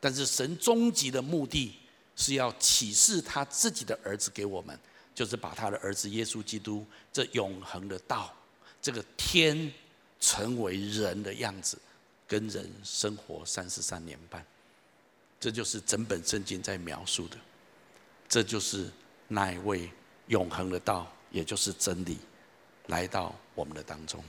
[0.00, 1.74] 但是神终极的目的
[2.14, 4.78] 是要启示他自己的儿子给我们。
[5.14, 8.36] 就是把他的儿子耶稣基督这永恒的道，
[8.82, 9.72] 这个天
[10.20, 11.78] 成为人的样子，
[12.28, 14.44] 跟人生活三十三年半，
[15.40, 17.38] 这就是整本圣经在描述的，
[18.28, 18.90] 这就是
[19.26, 19.90] 那一位
[20.26, 22.18] 永恒的道，也就是真理，
[22.88, 24.22] 来到我们的当中。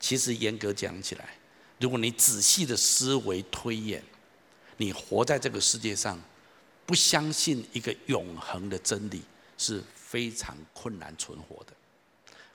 [0.00, 1.36] 其实严格讲起来，
[1.80, 4.02] 如果你仔细的思维推演，
[4.76, 6.20] 你活在这个世界上。
[6.86, 9.20] 不相信一个永恒的真理
[9.58, 11.72] 是非常困难存活的。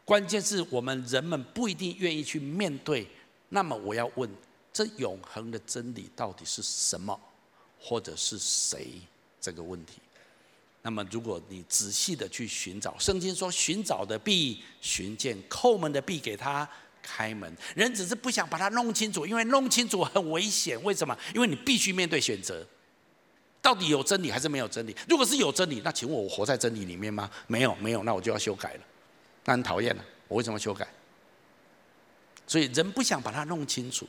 [0.03, 3.07] 关键是我们人们不一定愿意去面对。
[3.49, 4.27] 那么我要问：
[4.73, 7.15] 这永恒的真理到底是什么，
[7.79, 8.87] 或者是谁？
[9.39, 9.99] 这个问题。
[10.81, 16.67] 那么如果你仔细的去寻找，圣经说：寻找的必寻见，叩门的必给他
[17.03, 17.55] 开门。
[17.75, 20.81] 人只是不想把它弄清楚，因为弄清楚很危险。
[20.83, 21.15] 为什么？
[21.35, 22.65] 因为你必须面对选择。
[23.61, 24.95] 到底有真理还是没有真理？
[25.07, 27.29] 如果是有真理，那请问我活在真理里面吗？
[27.47, 28.81] 没有，没有，那我就要修改了。
[29.45, 30.87] 那很讨厌了，我为什么修改？
[32.45, 34.07] 所以人不想把它弄清楚。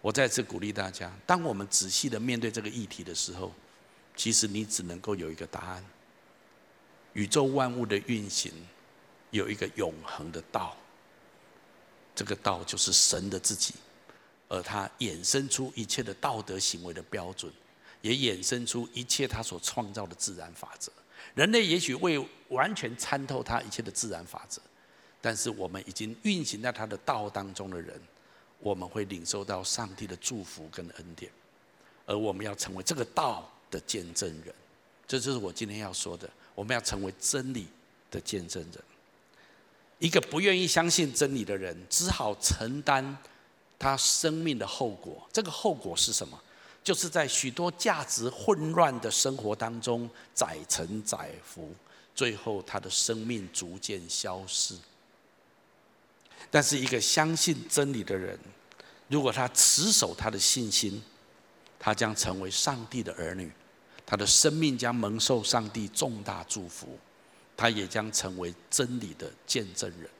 [0.00, 3.52] 我再次鼓励大家，当我们仔细的面对这个议题的时候，
[4.14, 5.84] 其实你只能够有一个答案：
[7.12, 8.52] 宇宙万物的运行
[9.30, 10.74] 有一个永恒的道，
[12.16, 13.74] 这个道就是神的自己，
[14.48, 17.52] 而他衍生出一切的道德行为的标准。
[18.02, 20.92] 也衍生出一切他所创造的自然法则。
[21.34, 24.62] 人类也许未完全参透他一切的自然法则，
[25.20, 28.00] 但是我们已经运行在他的道当中的人，
[28.60, 31.32] 我们会领受到上帝的祝福跟恩典，
[32.04, 34.54] 而我们要成为这个道的见证人。
[35.08, 37.66] 这就是我今天要说的，我们要成为真理
[38.08, 38.84] 的见证人。
[39.98, 43.16] 一个不愿意相信真理的人，只好承担
[43.78, 45.26] 他生命的后果。
[45.32, 46.40] 这个后果是什么？
[46.84, 51.74] 就是在许多价值混乱的生活当中载沉载浮，
[52.14, 54.76] 最后他的生命逐渐消失。
[56.48, 58.38] 但是一个相信真理的人，
[59.08, 61.02] 如果他持守他的信心，
[61.78, 63.50] 他将成为上帝的儿女，
[64.06, 66.96] 他的生命将蒙受上帝重大祝福，
[67.56, 70.10] 他也将成为真理的见证人。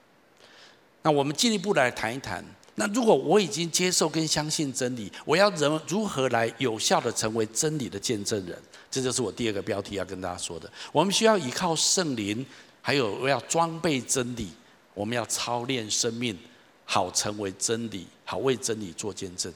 [1.03, 2.45] 那我们进一步来谈一谈。
[2.79, 8.61] 那如果我已经接受跟相信真理，我要人如何来有效的成为真理的见证人？
[8.91, 10.71] 这就是我第二个标题要跟大家说的。
[10.93, 12.45] 我们需要依靠圣灵，
[12.83, 14.51] 还有我要装备真理，
[14.93, 16.39] 我们要操练生命，
[16.85, 19.51] 好成为真理，好为真理做见证。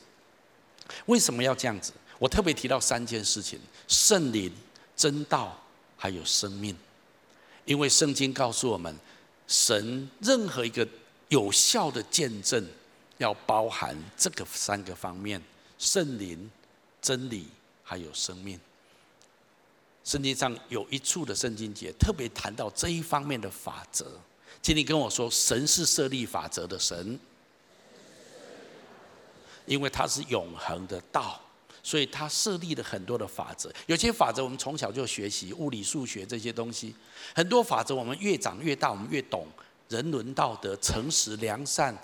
[1.06, 1.92] 为什么要这样子？
[2.18, 4.50] 我特别提到三件事情：圣灵、
[4.96, 5.60] 真道，
[5.96, 6.74] 还有生命。
[7.64, 8.94] 因为圣经告诉我们，
[9.46, 10.86] 神任何一个
[11.28, 12.66] 有效的见证，
[13.18, 15.40] 要包含这个三个方面：
[15.78, 16.50] 圣灵、
[17.00, 17.46] 真理，
[17.82, 18.58] 还有生命。
[20.02, 24.06] 圣经上有一处的圣经节特别谈到这一方面的法则，
[24.62, 27.20] 请你跟我说，神是设立法则的神，
[29.66, 31.40] 因为他是永恒的道，
[31.82, 33.72] 所以他设立了很多的法则。
[33.86, 36.94] 有些法则我们从小就学习，物理、数学这些东西，
[37.34, 39.46] 很多法则我们越长越大，我们越懂
[39.88, 41.96] 人伦道德、诚实、良善、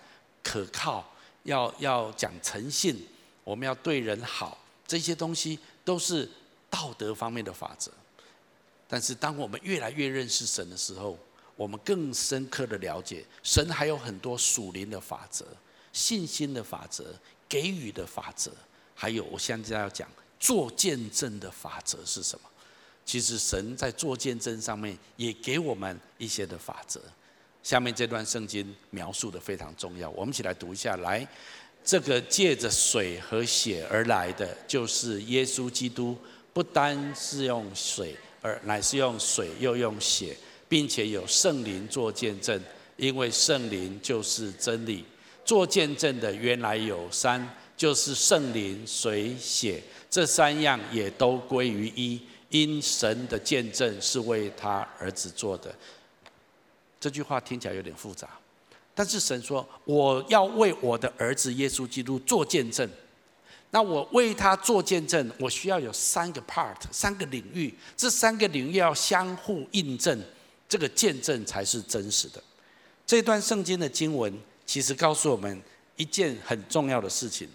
[0.43, 1.05] 可靠，
[1.45, 3.07] 要要讲诚信，
[3.45, 6.29] 我们要对人好，这些东西都是。
[6.69, 7.91] 道德方面的法则，
[8.87, 11.17] 但是当我们越来越认识神的时候，
[11.55, 15.47] 我们更深刻的了解神还有很多属灵的法则、
[15.93, 17.15] 信心的法则、
[17.49, 18.51] 给予的法则，
[18.97, 20.09] 还有我现在要讲
[20.41, 22.49] 做见证的法则是什么？
[23.05, 27.01] 其实神在做见证上面也给我们一些的法则。
[27.63, 30.97] 下面这段圣经描述的非常重要，我们一起来读一下。
[30.97, 31.27] 来，
[31.85, 36.17] 这个借着水和血而来的，就是耶稣基督。
[36.53, 40.35] 不单是用水，而乃是用水又用血，
[40.69, 42.59] 并且有圣灵做见证，
[42.97, 45.05] 因为圣灵就是真理。
[45.45, 47.47] 做见证的原来有三，
[47.77, 55.75] 就是圣灵、水、血，这三样也都归于一，因神的见证是为他儿子做的。
[56.99, 58.29] 这句话听起来有点复杂，
[58.95, 62.89] 但是神说：“我要为我的儿子耶稣基督做见证。”
[63.71, 70.19] 那我为他做见证，我需要有三个 part，三个领域，这三个领域要相互印证，
[70.69, 72.43] 这个见证才是真实的。
[73.05, 74.33] 这段圣经的经文
[74.65, 75.61] 其实告诉我们
[75.97, 77.49] 一件很重要的事情，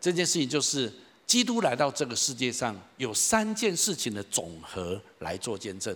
[0.00, 0.92] 这件事情就是
[1.26, 5.94] 基督来到这个世界上，有三件事情的总和来做见证。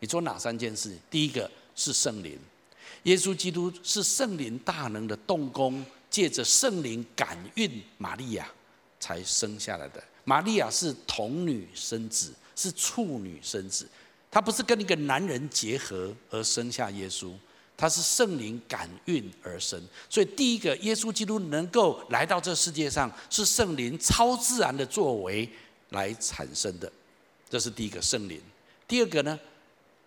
[0.00, 0.96] 你做哪三件事？
[1.10, 2.38] 第一个是圣灵，
[3.04, 8.46] 耶稣基督是圣灵大能的动工，借着圣灵感孕玛利亚。
[9.00, 10.02] 才生下来的。
[10.24, 13.86] 玛利亚是童女生子，是处女生子，
[14.30, 17.30] 她不是跟一个男人结合而生下耶稣，
[17.76, 19.80] 它是圣灵感孕而生。
[20.08, 25.48] 所以第一个，耶稣基督能够来到这世界上，是圣灵超自然的作为
[25.90, 26.90] 来产生的，
[27.48, 28.40] 这是第一个圣灵。
[28.86, 29.38] 第二个呢，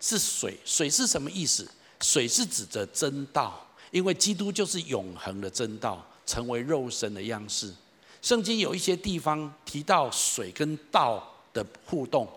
[0.00, 1.68] 是水，水是什么意思？
[2.00, 7.74] 水是指着真道，因为基督就是永恒的真道，成为肉身的样式。
[8.22, 12.28] 圣经有一些地方提到水跟道的互动，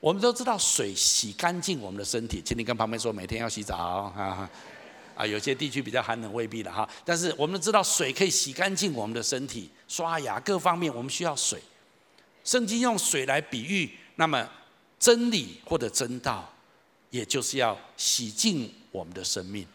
[0.00, 4.50] 我们都知道水洗干净我们的身体，请你跟旁边说每天要洗澡啊
[5.16, 5.26] 啊！
[5.26, 6.88] 有些地区比较寒冷，未必的哈。
[7.04, 11.60] 但是我们知道水可以洗干净我们的身体，刷牙各方面我们需要水。
[12.44, 14.48] 圣经用水来比喻，那么
[14.98, 16.48] 真理或者真道，
[17.10, 19.66] 也就是要洗净我们的生命。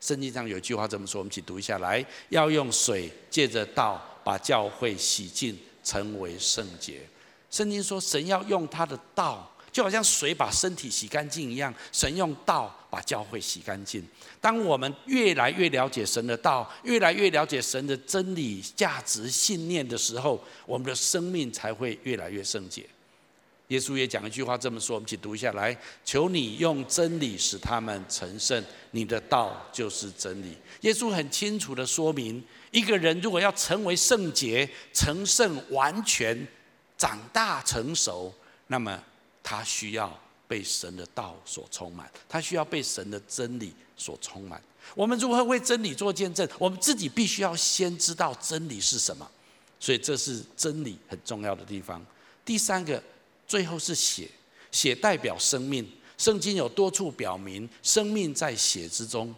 [0.00, 4.02] 圣经上有一句话这么说，我们一起读一下来：要用水借着道。
[4.24, 7.00] 把教会洗净，成为圣洁。
[7.50, 14.06] 圣经说，神要用他的道，就好像水把身体洗干净一样，神用道把教会洗干净。
[14.40, 22.84] 当我们越来越了解神的道，越来越了解神的真理、价值、信念的时候，我们的生命才会越来越圣洁。
[23.68, 30.54] 耶稣也讲一句话这么说，我们一起读一下来：求你用真理使他们成圣，你的道就是真理。
[30.82, 32.44] 耶稣很清楚地说明。
[32.70, 36.46] 一个人如果要成为圣洁、成圣、完全、
[36.96, 38.32] 长大成熟，
[38.66, 39.02] 那么
[39.42, 44.62] 他需要被神的道所充满，他需要被神的真理所充满。
[44.94, 46.48] 我们如何为真理做见证？
[46.58, 49.30] 我们自己必须要先知道真理是什么，
[49.78, 52.04] 所以这是真理很重要的地方。
[52.44, 53.02] 第三个，
[53.46, 54.28] 最后是血，
[54.70, 55.88] 血代表生命。
[56.18, 59.34] 圣经有多处表明，生命在血之中。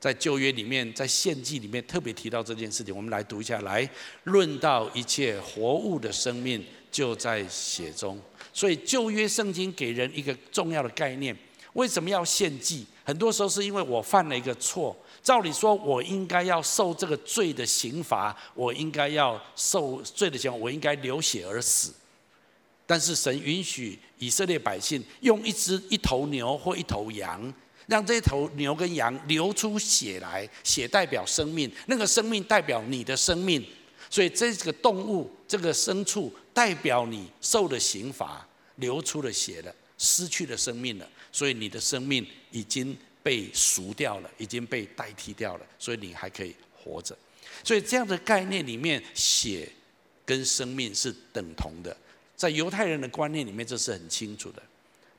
[0.00, 3.60] 在旧约里面，在献祭里面特别提到这件事情，我们来读一下。
[3.62, 3.88] 来，
[4.24, 8.20] 论到一切活物的生命就在血中。
[8.52, 11.36] 所以旧约圣经给人一个重要的概念：
[11.74, 12.86] 为什么要献祭？
[13.04, 21.94] 很多时候是因为我犯了一个错，照理说我应该要受这个罪的刑罚，我应该要受罪的刑罚，我应该流血而死。
[22.86, 27.52] 但是神允许以色列百姓用一只一头牛或一头羊。
[27.86, 33.64] 让这头牛跟羊流出血来，血代表生命，那个生命代表你的生命，
[34.10, 38.46] 所以这个动物、这个牲畜代表你受了刑罚，
[38.76, 47.16] 流出了血了，失去了生命了，所以你的生命已经被赎掉了，已经被代替掉了，所以你还可以活着。
[47.64, 49.68] 所以这样的概念里面，血
[50.24, 51.96] 跟生命是等同的，
[52.36, 54.62] 在犹太人的观念里面，这是很清楚的。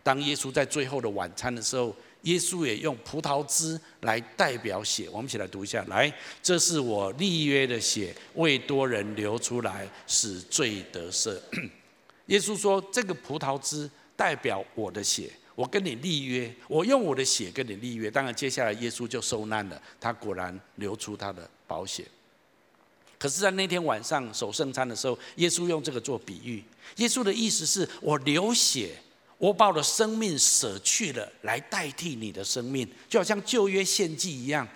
[0.02, 5.08] 当耶稣在最后的晚餐的时候，耶稣也用葡萄汁来代表血。
[5.10, 6.14] 我们一起来读一下，来，
[6.44, 11.38] 这是我立约的血，为多人流出来，使罪得赦。
[12.28, 15.32] 耶稣说，这个葡萄汁代表我的血。
[15.56, 18.10] 我跟你立约，我用我的血跟你立约。
[18.10, 22.06] 当然，接下来耶稣就受难了，他果然流出他的宝血。
[23.18, 26.64] 可是，在那天晚上守圣餐的时候，耶稣用这个做比喻。
[26.96, 28.96] 耶稣的意思是我流血，
[29.40, 34.68] 我把我的生命舍去了，来代替你的生命，就好像旧约献祭一样。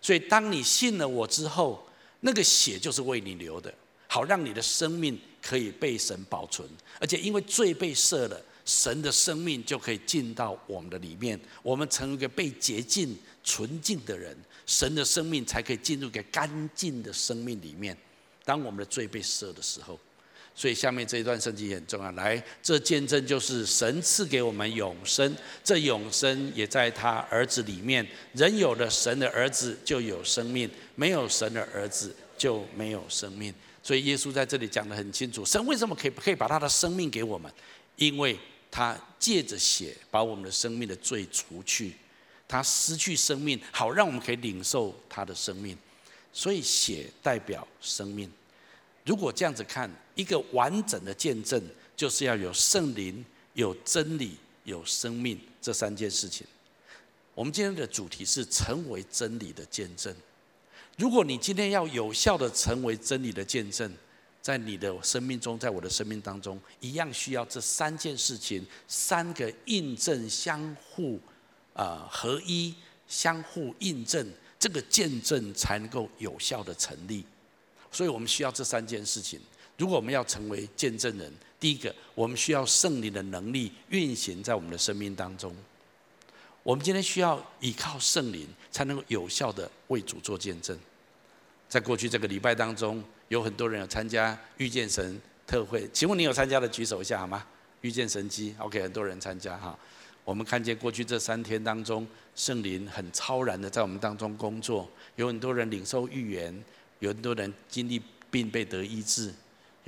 [0.00, 1.88] 所以，当你信了我之后，
[2.20, 3.72] 那个血就是为你流的，
[4.08, 8.40] 好让你的生命可以被神保存，而且因为罪被赦了。
[8.64, 14.36] 神的生命就可以进到我们的里面，我们成为一个被洁净、纯净的人，
[14.66, 17.96] 神的生命才可以进入一个干净的生命里面。
[18.44, 19.98] 当我们的罪被赦的时候，
[20.58, 22.10] 所以下面这一段圣经也很重要。
[22.12, 25.32] 来，这见证就是神赐给我们永生，
[25.62, 28.04] 这永生也在他儿子里面。
[28.32, 33.54] 人有了神的儿子就有生命，没有神的儿子就没有生命。
[33.84, 37.48] 所以耶稣在这里讲得很清楚：神为什么可以可以把他的生命给我们？
[37.94, 38.36] 因为
[38.68, 41.92] 他借着血把我们的生命的罪除去，
[42.48, 45.78] 他失去生命，好让我们可以领受他的生命。
[46.32, 48.28] 所以血代表生命。
[49.04, 49.88] 如果这样子看，
[50.18, 51.62] 一个完整的见证，
[51.96, 56.44] 就是要有圣灵、有真理、有生命这三件事情。
[57.36, 60.12] 我们今天的主题是成为真理的见证。
[60.96, 63.88] 如果你今天要有效的成为真理的见证，
[64.42, 71.20] 在你的生命中，在我的生命当中，一样需要这三件事情，三个印证相互
[71.74, 72.74] 啊合一，
[73.06, 77.24] 相互印证，这个见证才能够有效的成立。
[77.92, 79.38] 所以我们需要这三件事情。
[79.78, 85.54] 如果我们要成为见证人，第一个，我们需要圣灵的能力运行在我们的生命当中。
[86.64, 90.76] 我们今天需要依靠圣灵，才能够有效的为主做见证。
[91.68, 97.46] 在过去这个礼拜当中，有很多人有参加遇见神特会，请问你有参加的举手一下好吗？
[97.82, 99.78] 遇见神机，OK，很多人参加哈。
[100.24, 106.64] 我们看见过去这三天当中，圣灵很超然的在我们当中工作，有很多人领受预言，
[106.98, 109.32] 有很多人经历病被得医治。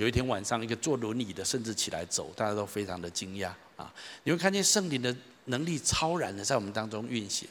[0.01, 3.93] 有一天晚上，一个坐轮椅的甚至起来走，大家都非常的惊讶啊！
[4.23, 7.47] 你会看见圣灵的能力超然的在我们当中运行。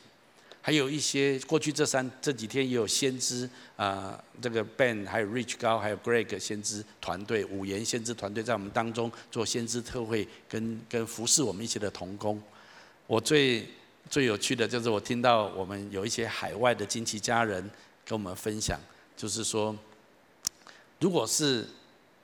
[0.60, 12.42] 还有一些过去这三这几天也有先知啊、这个 Ben 还有 Rich 高还有 Greg 先知团队五言先知团队在我们当中做先知特会，跟跟服侍我们一起的同工。
[13.06, 13.64] 我最
[14.10, 17.62] 最有趣的就是我听到我们有一些海外的惊奇家人
[18.04, 18.76] 跟我们分享，
[19.16, 19.74] 就是说，
[20.98, 21.64] 如果是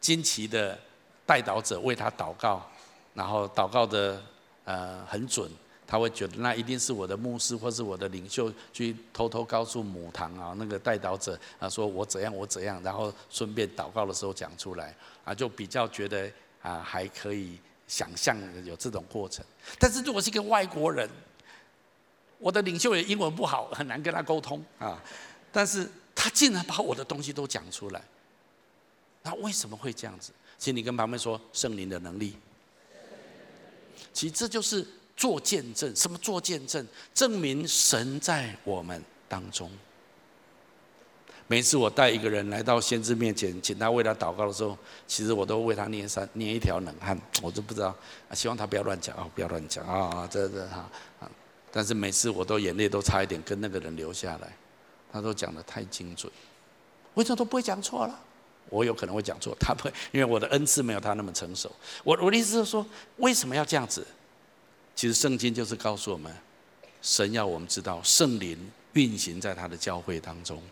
[0.07, 0.79] 惊奇的
[1.27, 2.65] 代祷者为他祷告，
[3.13, 4.23] 然后祷告的
[4.65, 5.51] 呃很准。
[5.85, 14.95] 他会觉得那一定是我的牧师或是我的领袖去偷偷告诉母堂啊，那个代祷者啊，说我怎样我怎样，然后顺便祷告的时候讲出来
[15.25, 16.31] 啊，就比较觉得
[16.63, 19.45] 啊还可以想象有这种过程。
[19.79, 21.09] 但是如果是一个外国人，
[22.39, 25.03] 我的领袖也英文不好，很难跟他沟通啊，
[25.53, 28.03] 但是他竟然把我的东西都讲出来，
[29.27, 30.33] 那为什么会这样子？
[30.57, 32.39] 请你跟旁边说圣灵的能力，
[34.14, 34.87] 其实这就是。
[35.16, 36.87] 做见证，什么做见证？
[37.14, 39.70] 证明神在我们当中。
[41.47, 47.97] 每次我带一个人来到先知面前，请他为他祷告的时候，其实我都为他捏三捏一条冷汗，我都不知道，
[48.35, 50.87] 希望他不要乱讲啊，不要乱讲啊，这这哈
[51.20, 51.31] 啊！
[51.72, 54.55] 但是每次我都眼泪都差一点跟那个人流下来，
[55.11, 56.31] 他都讲的太精准，
[57.14, 58.20] 为什么都不会讲错了？
[58.69, 61.71] 我有可能会讲错，他不会，因为我的恩赐没有他那么成熟。
[62.03, 62.85] 我我的意思是说，
[63.19, 64.07] 为什么要这样子？
[64.95, 66.35] 其实圣经就是告诉我们，
[67.03, 68.59] 神要我们知道圣灵
[68.95, 70.62] 运行在他的教会当中，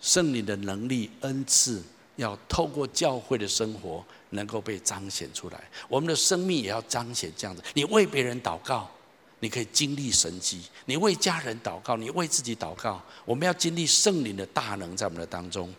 [0.00, 1.82] 圣灵的能力恩赐
[2.16, 7.62] 要透过教会的生活能够被彰显出来，我们的生命也要彰显这样子。
[7.72, 8.90] 你为别人祷告，
[9.38, 15.72] 你可以经历神迹；你为家人祷告，你为自己祷告，我们要经历圣灵的大能在我们的当中。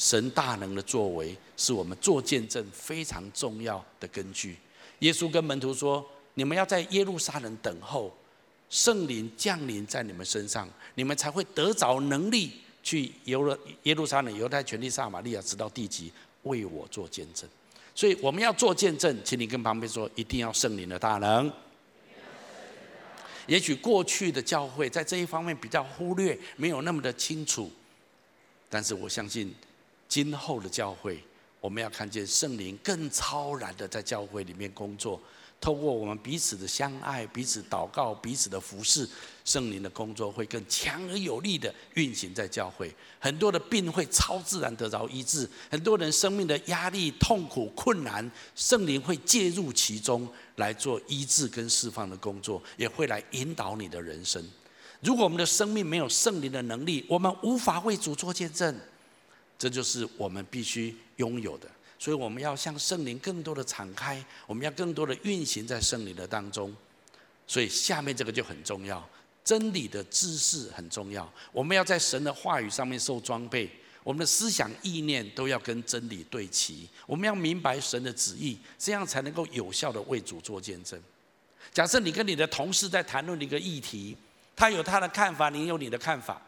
[0.00, 4.56] 神大能的作为是我们做见证非常重要的根据。
[5.00, 6.02] 耶稣跟门徒说。
[6.34, 8.16] 你们要在耶路撒冷等候
[8.70, 12.52] 圣灵降临在你们身上，你们才会得着能力
[12.84, 16.10] 去游了耶路撒冷、犹太全地、撒玛利亚，直到地极，
[16.44, 17.50] 为我做见证。
[17.96, 21.52] 所以我们要做见证，请你跟旁边说，一定要圣灵的大能。
[23.46, 27.70] 也许过去的教会在这一方面比较忽略，没有那么的清楚，
[28.70, 29.52] 但是我相信
[30.10, 31.22] 今后的教会，
[31.60, 35.18] 我们要看见圣灵更超然的在教会里面工作。
[35.60, 39.06] 透过我们彼此的相爱、彼此祷告、彼此的服侍，
[39.44, 42.92] 圣灵的工作会更强而有力的运行在教会。
[43.18, 54.42] 很多的病会超自然得着医治，很多人生命的压力、痛苦、困难，圣灵会介入其中来做医治跟释放的工作，也会来引导你的人生。
[55.02, 58.74] 如果我们的生命没有圣灵的能力，我们无法为主做见证。
[59.60, 61.68] 这就是我们必须拥有的。
[61.98, 66.74] 所以我们要向圣灵更多的敞开，我们要更多的运行在圣灵的当中。
[67.46, 69.06] 所以下面这个就很重要，
[69.44, 71.30] 真理的知识很重要。
[71.52, 73.70] 我们要在神的话语上面受装备，
[74.02, 76.88] 我们的思想意念都要跟真理对齐。
[77.06, 80.98] 我们要明白神的旨意，这样才能够有效的为主做见证。
[81.74, 84.16] 假设你跟你的同事在谈论一个议题，
[84.56, 86.40] 他有他的看法，你有你的看法，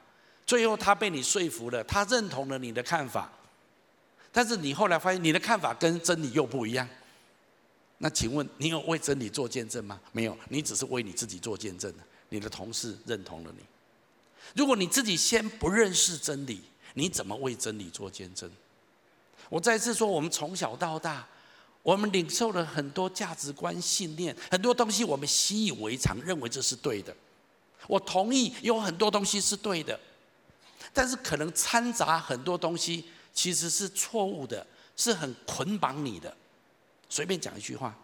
[0.46, 3.30] 最后他被你说服了，他认同了你的看法。
[4.30, 6.88] 但是你后来发现你的看法跟真理又不一样，
[7.98, 10.00] 那请问你有为真理做见证吗？
[10.10, 11.92] 没有，你只是为你自己做见证。
[12.30, 13.62] 你的同事认同了你。
[14.56, 16.62] 如果你自己先不认识真理，
[16.94, 18.50] 你怎么为真理做见证？
[19.50, 21.28] 我再次说，我们从小到大，
[21.82, 27.14] 我们领受了很多价值观、信念，很多东西我们习以为常，认为这是对的。
[27.86, 30.00] 我同意有很多东西是对的，
[30.92, 33.04] 但是可能掺杂很多东西。
[33.34, 36.36] 其实是错误的，是很捆绑你的。
[37.08, 37.96] 随便讲一句话，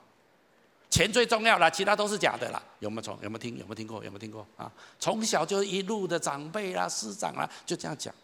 [0.88, 2.62] 钱最重要了，其他都是假的啦。
[2.78, 3.14] 有没有从？
[3.20, 3.58] 有没有听？
[3.58, 4.02] 有没有听过？
[4.02, 4.46] 有没有听过？
[4.56, 8.14] 啊，从小就一路的长辈啦、师长啦，就这样讲。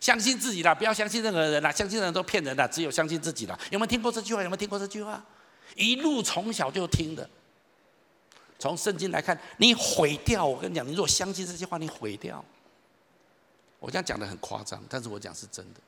[0.00, 3.60] 相信自己啦，不要相信任何人啦，相信的人都骗人的，只有相信自己啦。
[3.70, 4.42] 有没有听过这句话？
[4.42, 5.22] 有没有听过这句话？
[5.76, 7.28] 一路从小就听的。
[8.58, 10.42] 从圣经来看，你毁掉。
[10.42, 12.42] 我跟你讲，你如果相信这些话，你毁掉。
[13.80, 15.80] 我这样讲的很夸张，但是我讲是真的。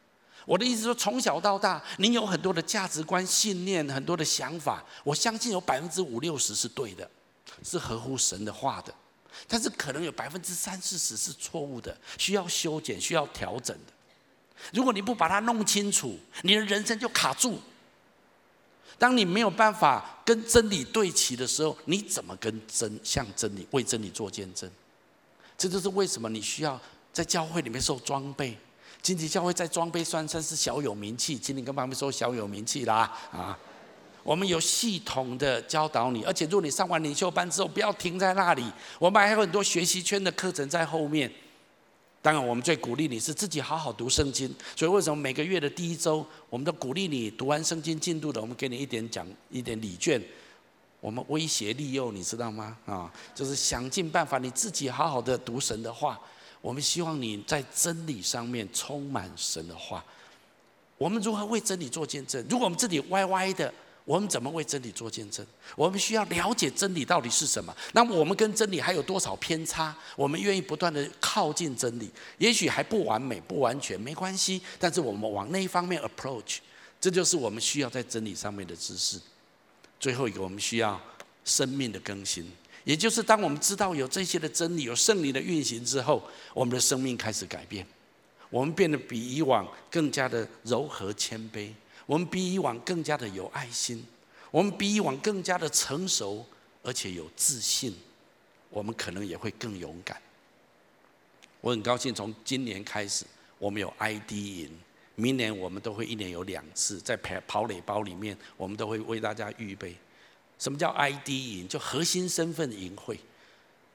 [0.44, 4.84] 我的意思说，从小到大，你有很多的价值观、信念，很多的想法。
[5.04, 7.08] 我相信有百分之五六十是对的，
[7.62, 8.92] 是合乎神的话的。
[9.46, 13.92] 但是可能有百分之三四十是错误的，需要修剪、需要调整的。
[14.72, 17.60] 如果你不把它弄清楚，你的人生就卡住。
[18.98, 24.70] 当你没有办法跟真理对齐的时候，你怎么跟真向真理为真理做见证？
[25.56, 26.80] 这就是为什么你需要
[27.12, 28.56] 在教会里面受装备。
[29.02, 33.58] 今天教会在装备算算是小有名气，请你跟旁边说小有名气啦啊！
[34.22, 38.64] 我们有系统的教导你，而且如果你上完领袖班之后，不要停在那里，
[39.00, 41.28] 我们还有很多学习圈的课程在后面。
[42.20, 44.48] 当然，我们最鼓励你是自己好好读圣经。
[44.76, 50.22] 所以为什么每个月的第一周，我们都鼓励你读完圣经进度的，我们给你一点奖，一点礼券。
[51.00, 52.76] 我们威胁利诱，你知道吗？
[52.86, 56.16] 啊，就是想尽办法，你自己好好的读神的话。
[56.62, 60.02] 我们希望你在真理上面充满神的话。
[60.96, 62.42] 我们如何为真理做见证？
[62.48, 65.44] 如果我们自己歪歪的，我们怎么为真理做见证？
[65.74, 67.76] 我们需要了解真理到底是什么。
[67.92, 69.94] 那么我们跟真理还有多少偏差？
[70.14, 72.08] 我们愿意不断的靠近真理，
[72.38, 74.62] 也许还不完美、不完全，没关系。
[74.78, 76.58] 但是我们往那一方面 approach，
[77.00, 79.20] 这就是我们需要在真理上面的知识。
[79.98, 81.00] 最后一个，我们需要
[81.44, 82.48] 生命的更新。
[82.84, 86.22] 也就是当我们知道有这些的真理、有圣灵的运行之后，
[86.52, 87.86] 我们的生命开始改变，
[88.50, 91.70] 我们变得比以往更加的柔和谦卑，
[92.06, 94.04] 我们比以往更加的有爱心，
[94.50, 96.44] 我们比以往更加的成熟，
[96.82, 97.94] 而且有自信，
[98.68, 100.20] 我们可能也会更勇敢。
[101.60, 103.24] 我很高兴，从今年开始，
[103.58, 104.70] 我们有 ID 营，
[105.14, 109.96] 明年我们都会一年有两次，在跑跑垒包里面，我们都会为大家预备。
[110.62, 111.66] 什么叫 ID 营？
[111.66, 113.18] 就核心身份营会。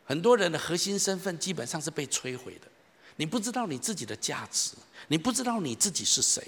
[0.03, 2.67] 很多人的核心身份基本上是被摧毁的。
[3.15, 4.71] 你不知道你自己的价值，
[5.07, 6.45] 你不知道你自己是谁。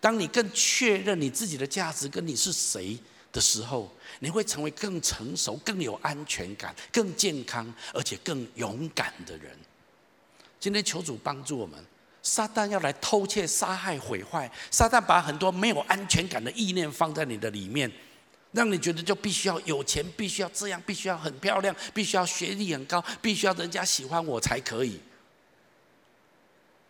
[0.00, 2.98] 当你更确认你自己的价值跟你是谁
[3.30, 9.54] 的时候，你会成为更成熟、更有安全感、更健康而且更勇敢的人。
[10.58, 11.78] 今天求主帮助我们。
[12.22, 14.50] 撒旦要来偷窃、杀害、毁坏。
[14.70, 17.92] 撒旦把很多没有安全感的意念放在你的里面。
[18.54, 25.00] 让你觉得就必须要有钱，必须要这样，必须要很漂亮，必须要学历很高，必须要人家喜欢我才可以。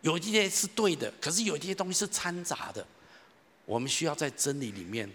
[0.02, 2.86] 有一些是对的，可是有一些东西是掺杂的。
[3.64, 5.10] 我们需要在真理里面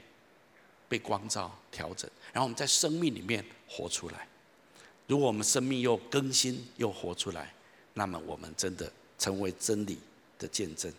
[0.87, 4.27] 被光照、调整，然后我们在生命里面活出来。
[5.05, 7.53] 如果我们生命又更新又活出来，
[7.93, 9.99] 那么我们真的成为真理
[10.39, 10.91] 的见证。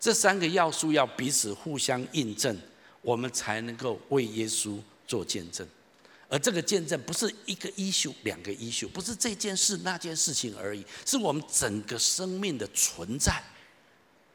[0.00, 2.60] 这三个要素要彼此互相印证。
[3.08, 5.66] 我们才能够为耶稣做见证，
[6.28, 13.42] 而这个见证不是一个 issue、两个 issue，不是这件事那件事情而已，是我们整个生命的存在，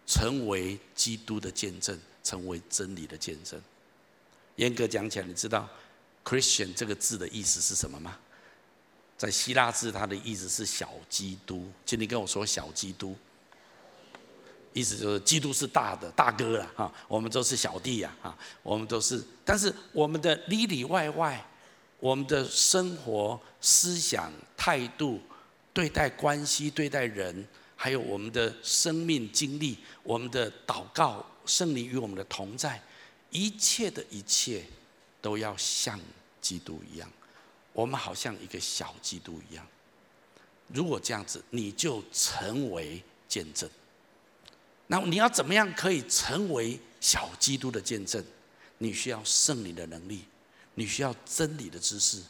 [0.07, 3.61] 成为基督的见证，成为真理的见证。
[4.55, 5.69] 严格讲起来，你知道
[6.25, 8.17] ，Christian 这个字的意思是什么吗？
[9.15, 11.71] 在希腊字，它的意思是小基督。
[11.85, 13.15] 请你跟我说小基督，
[14.73, 19.23] 意思就是基督是大的大哥了哈，我们都是小弟呀哈，我们都是。
[19.45, 21.43] 但是我们的里里外外，
[21.99, 25.21] 我们的生活、思想、态度、
[25.71, 32.81] 对待关系、对待人，还有我们的生命经历、我们的祷告、圣灵与我们的同在，
[33.29, 34.65] 一切的一切，
[35.21, 35.99] 都要像
[36.41, 37.07] 基督一样。
[37.73, 39.65] 我们好像一个小基督一样，
[40.67, 43.69] 如果这样子，你就成为见证。
[44.87, 48.23] 那你要怎么样可以成为小基督的见证？
[48.79, 50.25] 你需要圣灵的能力，
[50.75, 52.21] 你需要真理的知识，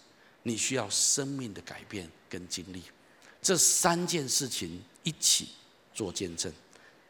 [0.44, 2.84] 你需要生命的改变跟经历。
[3.42, 5.50] 这三件事情一起
[5.94, 6.52] 做见证。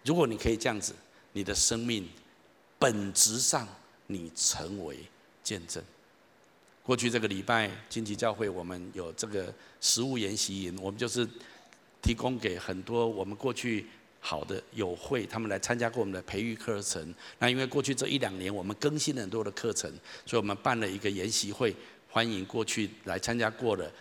[0.05, 0.95] 如果你可以这样子，
[1.33, 2.09] 你的生命
[2.79, 3.67] 本质上
[4.07, 4.99] 你成为
[5.43, 5.83] 见证。
[6.81, 11.27] 过去这个礼拜，荆棘教会我们有这个食物研习营，我们就是
[12.01, 13.87] 提供给很多我们过去
[14.25, 17.13] 好的友会，他们来参加过我们的培育课程。
[17.39, 19.91] 那因为过去这一两年我们更新了很多的课程，
[20.25, 21.75] 所以我们办了一个研习会，
[22.09, 23.91] 欢迎过去来参加过的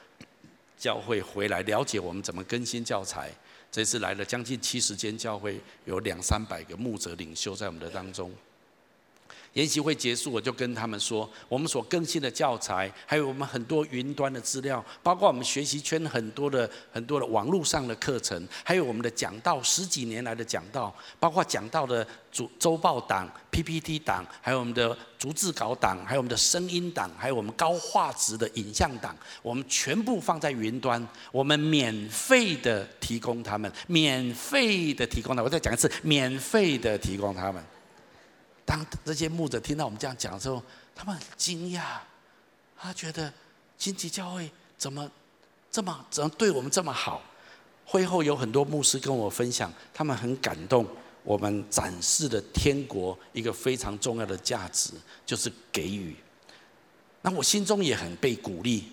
[0.78, 3.32] 教会回来了解我们怎么更新教材。
[3.72, 8.30] 这次来了将近七十间教会，有两三百个牧者领袖在我们的当中。
[9.54, 37.62] 研习会结束，我就跟他们说，我们所更新的教材，还有我们很多云端的资料，包括我们学习圈很多的很多的网络上的课程，还有我们的讲道十几年来的讲道，包括讲道的主周报档、PPT 档，还有我们的逐字稿档，还有我们的声音档，还有我们高画质的影像档，我们全部放在云端，我们免费的提供他们，免费的提供他们，我再讲一次，免费的提供他们。
[38.64, 40.62] 当这些牧者听到我们这样讲的时候，
[40.94, 41.98] 他们很惊讶，
[42.78, 43.32] 他觉得
[43.76, 45.10] 荆棘教会怎么
[45.70, 47.22] 这么怎么对我们这么好？
[47.84, 50.86] 会后有很多牧师跟我分享，他们很感动，
[51.24, 54.92] 我们展示的天国一个非常重要的价值
[55.26, 56.16] 就是给予。
[57.22, 58.84] 那我心中也很被鼓励，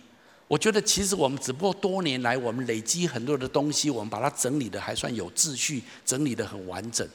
[0.47, 7.07] 我觉得其实我们只不过多年来我们累积很多的东西，我们把它整理的还算有秩序，整理的很完整。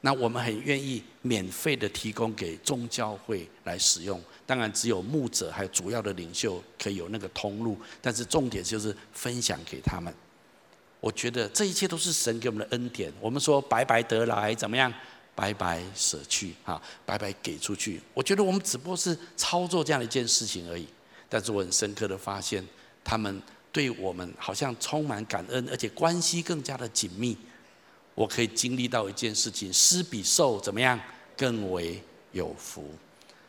[0.00, 10.12] 那我们很愿意免费的提供给宗教会来使用，当然只有牧者还有主要的领袖可以有那个通路，但是重点就是分享给他们。
[11.00, 13.12] 我觉得这一切都是神给我们的恩典。
[13.20, 14.92] 我们说白白得来怎么样？
[15.34, 18.00] 白白舍去啊，白白给出去。
[18.12, 20.84] 我觉得我们只不过是操作这样的一件事情而已，
[21.28, 22.66] 但是我很深刻的发现，
[23.04, 23.40] 他们
[23.70, 27.36] 对我们好像充满感恩，而且关系更加的紧密。
[28.18, 30.98] 我可以经历到一件事情，施比受怎么样
[31.36, 32.02] 更为
[32.32, 32.84] 有福。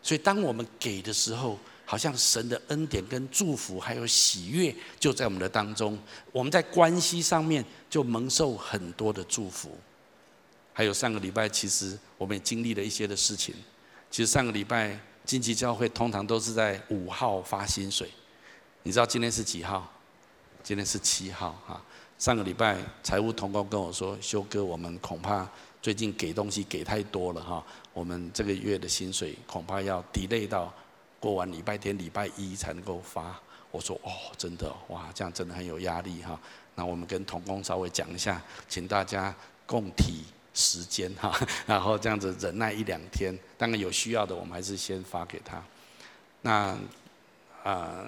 [0.03, 5.97] 所以当我们给的时候，好像神的恩典跟祝福还有喜悦就在我们的当中。
[6.31, 9.75] 我们在关系上面就蒙受很多的祝福。
[10.71, 13.55] 还有上个礼拜，其实我们也经历了一些的事情。
[14.11, 14.95] 其实上个礼拜
[15.25, 18.07] 荆棘教会通常都是在五号发薪水。
[18.83, 19.91] 你知道今天是几号？
[20.61, 21.81] 今天是七号哈。
[22.19, 25.47] 上个礼拜财务同工跟我说：“修哥，我们恐怕
[25.81, 30.71] 最近给东西给太多了哈，我们这个月的薪水恐怕要 delay 到
[31.17, 33.39] 过完礼拜天、礼拜一才能够发。”
[33.71, 36.37] 我说：“哦，真的哇，这样真的很有压力哈。”
[36.75, 39.33] 那我们跟同工稍微讲一下，请大家
[39.65, 41.33] 共体时间哈，
[41.65, 43.33] 然后这样子忍耐一两天。
[43.57, 45.63] 当然有需要的，我们还是先发给他。
[46.41, 46.77] 那
[47.63, 48.05] 啊。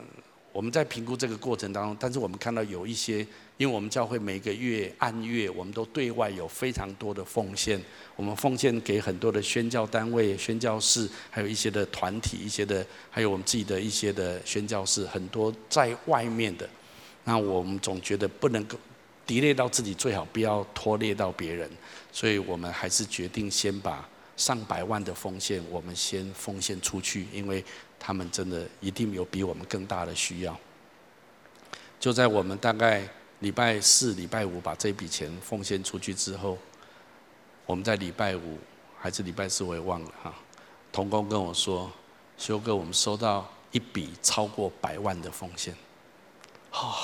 [0.54, 3.26] 我们在评估这个过程当中，但是我们看到有一些，
[3.62, 7.80] 因为我们教会每个月按月，我们都对外有非常多的奉献，
[8.16, 16.68] 我们奉献给很多的宣教单位、宣教士，还有一些的团体、一些的，还有我们自己的一些的宣教士，很多在外面的。
[17.24, 18.76] 那我们总觉得不能够
[19.28, 21.70] delay 到自己，最好不要拖累到别人，
[22.12, 27.64] 所以我们还是决定先把上百万的奉献，我们先奉献出去，因为。
[28.04, 30.60] 他们真的一定有比我们更大的需要。
[32.00, 33.08] 就在我们大概
[33.42, 36.58] 礼拜四、礼拜五把这笔钱奉献出去之后，
[37.66, 38.58] 我们在礼拜五
[38.98, 40.34] 还是礼拜四我也忘了哈。
[40.92, 41.92] 同工跟我说
[42.38, 45.76] ：“修哥，我们收到一笔超过百万的奉献。”
[46.72, 46.96] 啊，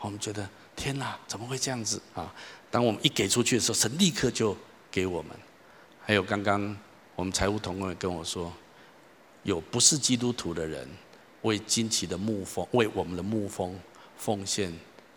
[0.00, 2.34] 我们觉得天哪，怎么会这样子啊？
[2.70, 4.56] 当我们一给出去的时候，神立刻就
[4.90, 5.30] 给我们。
[6.02, 6.76] 还有刚刚
[7.14, 8.52] 我们财务同工也跟我说。
[9.44, 10.88] 有不是基督徒的人
[11.42, 13.78] 为惊奇的牧蜂，为我们的牧蜂
[14.16, 14.72] 奉献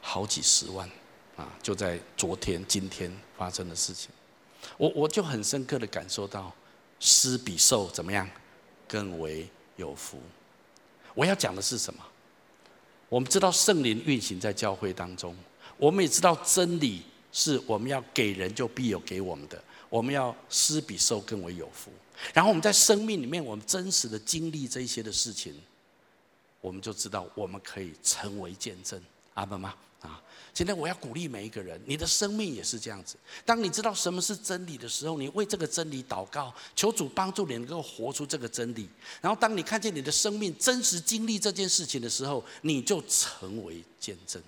[0.10, 0.89] 好几十万，
[1.36, 1.51] 啊！
[1.62, 4.10] 就在昨天、今天发生的事情，
[4.78, 6.49] 我我就很深刻的感受到，
[6.97, 8.28] 施比受怎么样
[8.88, 9.45] 更为
[9.76, 10.18] 有福。
[11.14, 12.01] 我要讲的是什么？
[13.10, 15.36] 我们知道圣灵运行在教会当中，
[15.76, 17.03] 我们也知道真理
[17.34, 21.91] 是我们要给人就必有给我们的，我们要施比受更为有福。
[22.34, 25.53] 然后我们在生命里面，我们真实的经历这些的事情，
[26.62, 29.03] 我们就知道我们可以成为见证。
[29.34, 29.76] 阿门吗？
[30.02, 30.22] 啊！
[30.54, 33.16] 今天我要鼓励每一个人，你的生命也是这样子。
[33.45, 38.89] 当你知道什么是真理的时候，你为这个真理祷告，求主帮助你能够活出这个真理。
[39.22, 44.41] 然后，当你看见你的生命真实经历这件事情的时候，你就成为见证。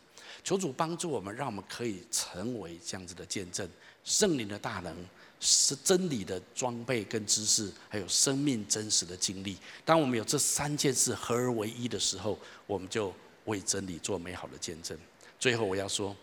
[0.44, 3.70] 求主帮助我们，让我们可以成为这样子的见证。
[4.04, 4.96] 圣灵的大能
[5.40, 9.58] 是真理的装备跟知识，还有生命真实的经历。
[9.86, 13.14] 当我们有这三件事合而为一的时候，我们就
[13.46, 14.98] 为真理做美好的见证。
[15.40, 16.14] 最后我要说，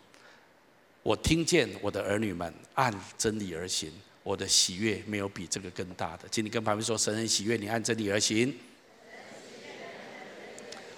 [1.02, 3.90] 我听见我的儿女们按真理而行，
[4.22, 6.28] 我的喜悦没有比这个更大的。
[6.30, 8.54] 请你跟旁边说，神很喜悦你按真理而行。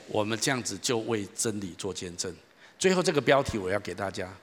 [0.08, 2.34] 我们这样子就为真理做见证。
[2.76, 4.34] 最后这个标题我要给大家，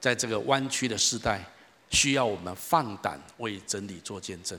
[0.00, 1.42] 在这个弯曲的时代，
[1.88, 4.58] 需要我们放胆为真理做见证。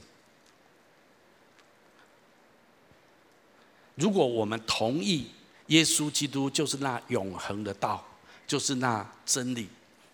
[3.94, 5.30] 如果我们同意
[5.68, 8.04] 耶稣基督就是那永恒的道。
[8.48, 9.68] 就是那真理，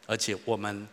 [0.06, 0.88] 而且我们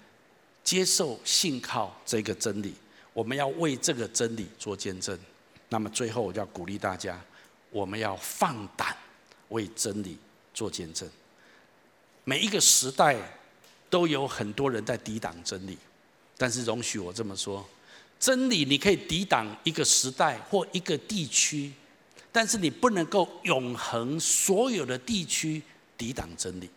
[0.64, 2.74] 接受信靠这个真理，
[3.12, 5.18] 我们要为这个真理做见证。
[5.68, 7.20] 那么最后，我就要鼓励大家，
[7.70, 8.96] 我们要放胆
[9.50, 10.18] 为真理
[10.52, 11.08] 做见证。
[12.24, 13.16] 每一个时代
[13.88, 15.78] 都有很多人在抵挡真理，
[16.36, 17.66] 但是容许我这么说：
[18.18, 21.72] 真理你可以抵挡一个时代或一个地区，
[22.32, 25.62] 但是你不能够永恒所有的地区
[25.96, 26.68] 抵挡真理。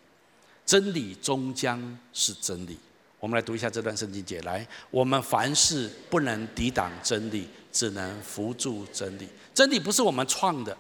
[0.71, 2.77] 真理终将是真理。
[3.19, 4.39] 我们来读一下这段圣经节。
[4.43, 9.27] 来，我们凡事不能抵挡真理，只能扶助真理。
[9.53, 10.77] 真理不是我们创的，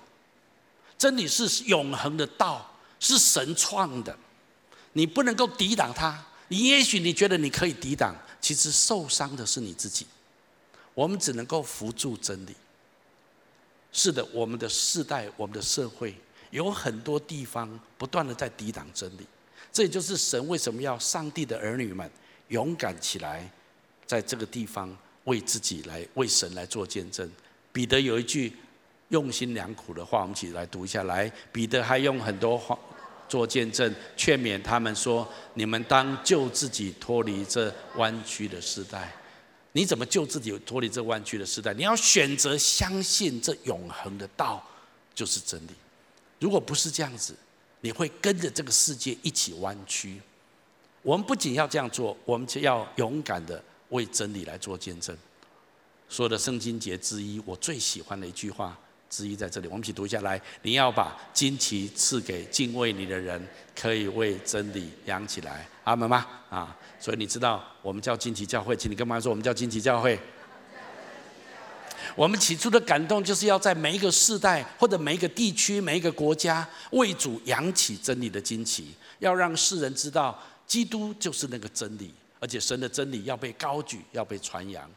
[0.97, 4.17] 真理是永恒的道，是神创的。
[4.93, 6.25] 你不能够抵挡它。
[6.47, 10.07] 你也许你觉得你可以抵挡，其实受伤的是你自己。
[10.93, 12.55] 我们只能够扶助真理。
[13.91, 16.15] 是的，我们的世代，我们的社会，
[16.51, 19.27] 有很多地方不断的在抵挡真理。
[19.73, 22.09] 这也就是神为什么要上帝的儿女们
[22.49, 23.49] 勇敢起来，
[24.05, 24.93] 在这个地方
[25.23, 27.31] 为自己来为神来做见证。
[27.71, 28.51] 彼得有一句
[29.09, 31.03] 用心良苦的话，我们一起来读一下。
[31.03, 32.77] 来，彼得还用很多话
[33.29, 39.13] 做见证，劝勉他们说：“你们当救自己脱离这弯曲的时代。
[39.71, 41.73] 你怎么救自己脱离这弯曲的时代？
[41.73, 44.61] 你要选择相信这永恒的道
[45.15, 45.71] 就是真理。
[46.39, 47.33] 如果不是这样子。”
[47.81, 50.21] 你会跟着这个世界一起弯曲。
[51.01, 55.15] 我们不仅要这样做，我们就要勇敢的为真理来做见证。
[56.07, 58.77] 说的圣经节之一，我最喜欢的一句话
[59.09, 60.39] 之一在这里，我们一起读下来。
[60.61, 63.41] 你要把旌旗赐给敬畏你的人，
[63.75, 65.67] 可以为真理扬起来。
[65.83, 66.27] 阿门吗？
[66.49, 70.19] 啊，所以你知道我们叫旌旗教会，请你跟妈妈说，我们叫旌旗教会。
[72.15, 80.37] 我们起初的感动，就是要在每一个世代，或者每一个地区、每一个国家，为主扬起真理的旌旗，要让世人知道，
[80.67, 84.89] 基督就是那个真理，而且神的真理要被高举，要被传扬。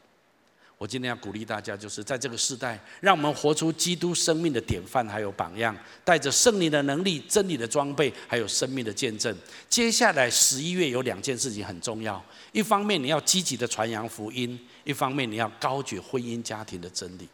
[0.77, 9.35] 我今天要鼓励大家，就是在这个时代，让我们活出基督生命的典范，还有榜样，带着圣灵的能力、真理的装备，还有生命的见证。
[9.69, 12.23] 接下来十一月有两件事情很重要，
[12.55, 14.59] 一方面你要积极的传扬福音。
[14.85, 17.29] 一方面，你要高举婚姻家庭的真理。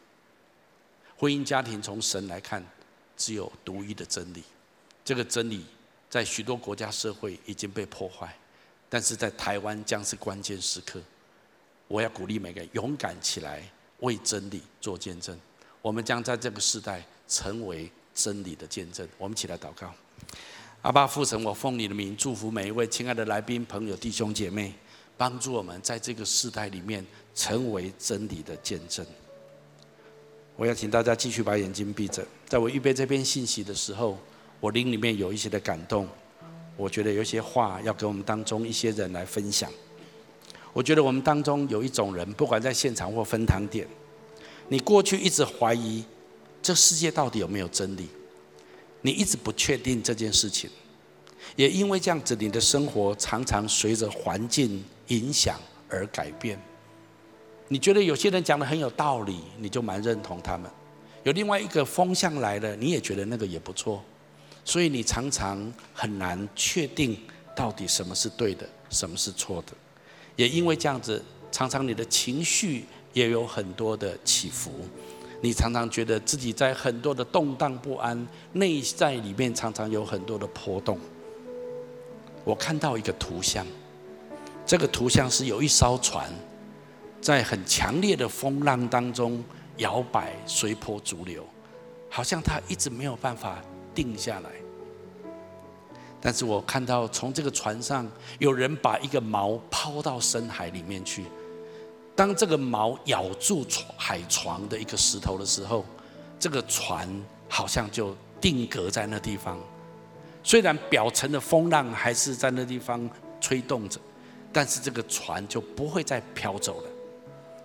[1.19, 2.65] 婚姻家庭从神来看，
[3.17, 4.43] 只有独一的真理。
[5.05, 5.67] 这个真理
[6.09, 8.35] 在许多国家社会已经被破坏，
[8.89, 11.03] 但是在台湾将是关键时刻。
[11.87, 13.63] 我要鼓励每个人勇敢起来，
[13.99, 15.39] 为真理做见证。
[15.83, 19.07] 我们将在这个时代成为真理的见证。
[19.19, 19.93] 我们起来祷告。
[20.83, 24.73] 阿爸父神，我奉你的名祝福每一位亲爱的来宾、朋友、弟兄姐妹，
[25.21, 27.05] 帮助我们在这个时代里面。
[27.33, 29.07] 成为真理的见证。
[30.57, 32.27] 我要请大家继续把眼睛闭着。
[32.47, 34.19] 在我预备这篇信息的时候，
[34.59, 36.07] 我灵里面有一些的感动。
[36.77, 39.71] 我觉得有些话要给我们当中一些人来分享。
[40.73, 43.87] 我觉得我们当中有一种人，不管在现场或分堂点，
[44.69, 46.05] 你过去一直怀疑
[46.61, 48.09] 这世界到底有没有真理，
[49.03, 50.69] 你一直不确定这件事情，
[51.57, 56.61] 也因为这样子，你的生活常常随着环境影响而改变。
[57.69, 60.71] 你觉得有些人讲得很有道理，你就蛮认同他们；
[61.23, 64.03] 有另外一个风向来了，你也觉得那个也不错，
[64.65, 67.17] 所以你常常很难确定
[67.55, 69.73] 到底什么是对的，什么是错的。
[70.37, 71.23] 也因为这样子，
[71.53, 74.73] 常常你的情绪也有很多的起伏。
[75.43, 80.99] 你常常觉得自己在很多的动荡不安，内在里面常常有很多的波动。
[82.51, 83.65] 我看到一个图像，
[84.67, 86.29] 这个图像是有一艘船，
[87.21, 89.41] 在很强烈的风浪当中
[89.77, 91.47] 摇摆，随波逐流，
[92.09, 93.63] 好像它一直没有办法
[93.95, 94.51] 定下来。
[96.21, 98.05] 但是我看到从这个船上，
[98.41, 101.27] 有人把一个锚抛到深海里面去。
[102.17, 103.65] 当这个锚咬住
[103.97, 105.85] 海床的一个石头的时候，
[106.37, 107.09] 这个船
[107.49, 109.57] 好像就定格在那地方。
[110.51, 113.09] 虽然表层的风浪还是在那地方
[113.41, 114.01] 吹动着，
[114.53, 116.91] 但是这个船就不会再飘走了，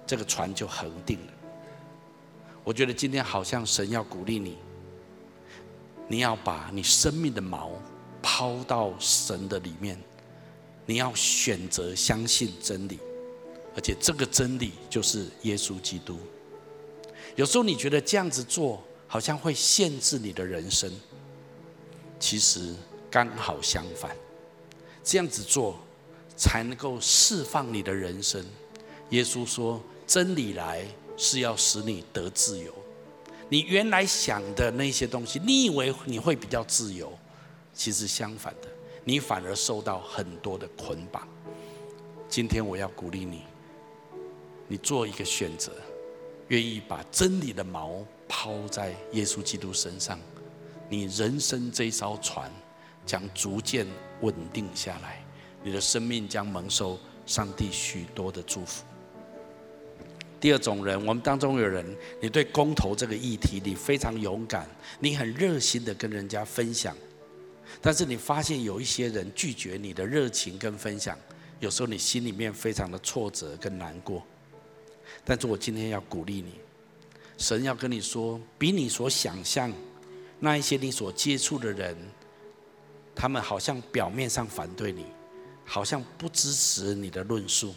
[0.06, 1.34] 这个船就恒定了。
[2.64, 4.60] 我觉得今天好像神要鼓励你，
[6.08, 7.72] 你要把你生命的锚
[8.22, 10.00] 抛到神的里面，
[10.86, 13.00] 你要选择相信真理，
[13.74, 16.20] 而且这个真理就是耶稣基督。
[17.36, 20.92] 有时候你觉得这样子做好像会限制你的人生，
[22.28, 22.74] 其实
[23.12, 24.18] 刚好相反，
[25.04, 25.78] 这样子做
[26.36, 28.44] 才能够释放你的人生。
[29.12, 30.84] 耶稣说：“真理来
[31.16, 32.74] 是要使你得自由。
[33.48, 37.14] 你原来想的那些东西，你以为你会比较自由。”
[37.76, 38.68] 其实相反的，
[39.04, 41.28] 你反而受到很多的捆绑。
[42.28, 43.44] 今天我要鼓励你，
[44.68, 45.72] 你做一个选择，
[46.48, 50.20] 愿意把真理的毛抛在耶稣基督身上，
[50.90, 52.52] 你人生这艘船
[53.06, 53.86] 将逐渐
[54.22, 55.24] 稳定下来，
[55.64, 58.84] 你的生命将蒙受上帝许多的祝福。
[60.40, 61.84] 第二种人，我们当中有人，
[62.22, 64.68] 你对公投这个议题，你非常勇敢，
[65.00, 66.96] 你很热心的跟人家分享。
[67.82, 71.18] 但是你发现有一些人拒绝你的热情跟分享，
[71.60, 74.24] 有时候你心里面非常的挫折跟难过。
[75.24, 76.54] 但是我今天要鼓励你，
[77.40, 79.74] 神要跟你说，比你所想象
[80.40, 81.96] 那一些你所接触的人，
[83.16, 85.06] 他们好像表面上反对你，
[85.64, 87.74] 好像不支持你的论述，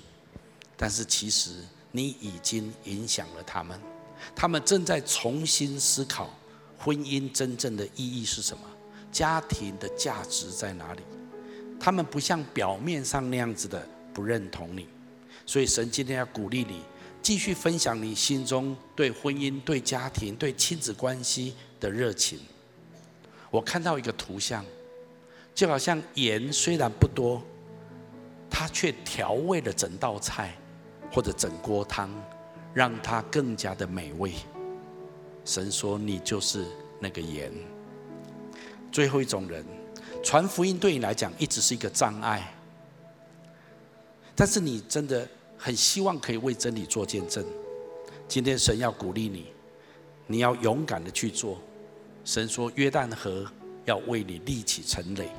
[0.77, 1.51] 但是其实
[1.93, 3.81] 你已经影响了他们，
[4.35, 6.31] 他们正在重新思考
[6.77, 8.65] 婚姻真正的意义是什么。
[9.11, 11.01] 家庭的价值在哪里？
[11.81, 14.87] 他们不像表面上那样子的不认同你，
[15.47, 16.83] 所以神今天要鼓励你，
[17.23, 22.39] 继续分享你心中对婚姻、对家庭、对亲子关系的热情。
[23.51, 24.65] 我看到一个图像，
[25.55, 27.43] 就好像盐虽然不多，
[28.51, 30.55] 它却调味了整道菜
[31.11, 32.11] 或者整锅汤，
[32.75, 34.33] 让它更加的美味。
[35.45, 36.67] 神说：“你就是
[37.01, 37.51] 那个盐。”
[38.93, 39.65] 最后一种人，
[40.23, 42.53] 传福音对你来讲一直是一个障碍，
[44.35, 45.27] 但是你真的
[45.57, 47.45] 很希望可以为真理做见证。
[48.27, 49.47] 今天神要鼓励你，
[50.27, 51.59] 你要勇敢的去做。
[52.29, 53.51] 神说约旦河
[53.87, 55.31] 要为你立起城垒，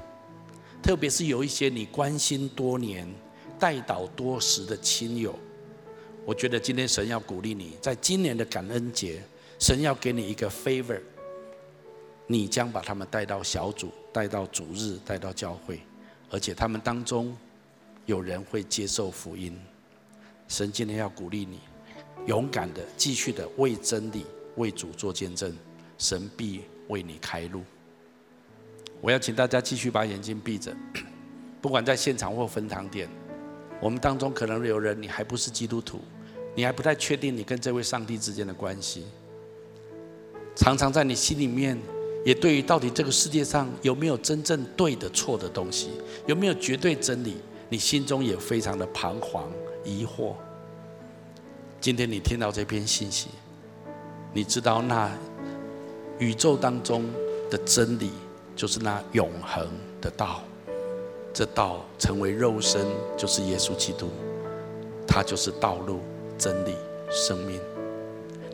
[0.82, 3.08] 特别是有一些你关心多年、
[3.60, 5.38] 代祷多时的亲友，
[6.26, 9.22] 我觉得今天神要鼓励你，在今年的感恩节，
[9.60, 11.00] 神要给你一个 favor。
[12.26, 15.82] 你将把他们带到小组，带到主日，带到教会，
[16.32, 17.38] 而且他们当中
[18.08, 19.56] 有人会接受福音。
[20.48, 21.60] 神今天要鼓励你，
[22.26, 24.26] 勇敢的继续的为真理、
[24.56, 25.56] 为主做见证，
[26.00, 27.64] 神必为你开路。
[29.02, 30.76] 我要请大家继续把眼睛闭着，
[31.60, 33.10] 不管在现场或分堂点，
[33.82, 36.02] 我们当中可能有人你还不是基督徒，
[36.54, 39.06] 你还不太确定你跟这位上帝之间的关系，
[40.56, 41.80] 常常在你心里面。
[42.26, 45.92] 也对于到底这个世界上有没有真正对的错的东西，
[46.28, 47.38] 有没有绝对真理，
[47.70, 49.50] 你心中也非常的彷徨
[49.86, 50.36] 疑惑。
[51.80, 53.30] 今天你听到这篇信息，
[54.34, 55.10] 你知道那
[56.20, 57.06] 宇宙当中
[57.50, 58.12] 的真理
[58.54, 59.66] 就是那永恒
[60.02, 60.44] 的道，
[61.34, 62.86] 这道成为肉身
[63.18, 64.10] 就是耶稣基督，
[65.08, 66.02] 他就是道路、
[66.38, 66.76] 真理、
[67.10, 67.60] 生命。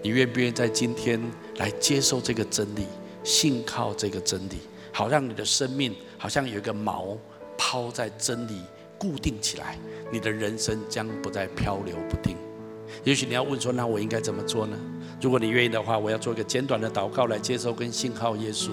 [0.04, 1.20] 你愿不愿意在今天
[1.58, 2.86] 来接受这个真理？
[3.24, 4.60] 信靠这个真理，
[4.92, 7.18] 好让你的生命好像有一个锚
[7.58, 8.62] 抛在真理
[9.00, 9.80] 固定起来，
[10.12, 12.38] 你的人生将不再漂流不定。
[13.04, 14.78] 也许你要问说，那我应该怎么做呢？
[15.22, 18.70] 如果你愿意的话，我要做一个简短的祷告来接受跟信靠耶稣。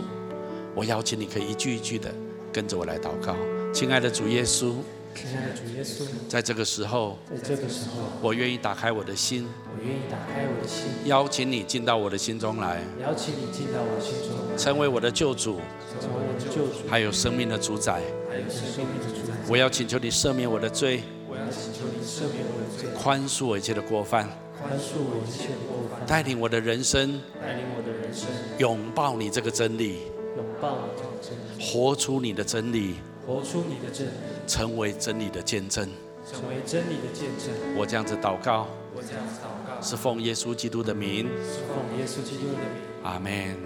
[0.74, 2.12] 我邀请你可以一句一句的
[2.52, 3.36] 跟着我来祷告，
[3.72, 4.74] 亲爱的主耶稣。
[5.14, 15.60] 亲爱的主耶稣，在这个时候，在这个时候，我愿意打开我的心，我愿意打开我的心，邀请你进到我的心中来，邀请你进到我的心中来，成为我的救主，
[16.00, 19.34] 成为我的救主，还有生命的主宰，还有生命的主宰。
[19.50, 24.26] 我要请求你赦免我的罪，我要请求你赦免我的罪，宽恕我一切的过犯，
[24.62, 30.02] 宽宽恕我一切过犯，带领我的人生，带领我的人生，拥抱你这个真理，
[30.36, 32.94] 拥抱你这个真理，活出你的真理，
[33.26, 34.10] 活出你的真理，
[34.46, 35.88] 成为真理的见证，
[36.24, 37.52] 成为真理的见证。
[37.76, 43.02] 我这样子祷告，我这样子祷告，是奉耶稣基督的名，是奉耶稣基督的名。
[43.02, 43.56] 阿门。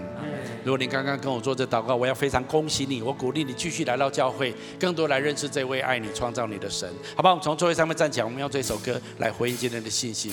[0.67, 6.93] 如果你刚刚跟我做这祷告，我要非常恭喜你，我鼓励你继续来到教会，更多来认识这位爱你、创造你的神。
[7.15, 10.31] 好吧，我们从座位上面站起来，我们用这首歌来回应今天的信息。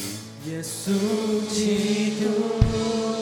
[0.47, 0.89] 耶稣
[1.47, 3.12] 基督，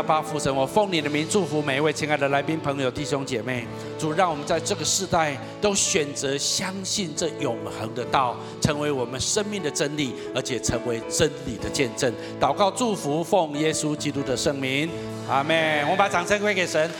[0.00, 0.06] 主。
[0.06, 3.66] 亲爱的爸父神，我奉你的名祝福每一位亲爱的来宾朋友、弟兄姐妹。
[3.98, 12.12] 主，让我们在这个时代都选择相信这永恒的道，成为我们生命的真理，而且成为真理的见证。
[12.40, 14.88] 祷告祝福，奉耶稣基督的圣名，
[15.28, 15.82] 阿门。
[15.82, 16.90] 我们把掌声归给神。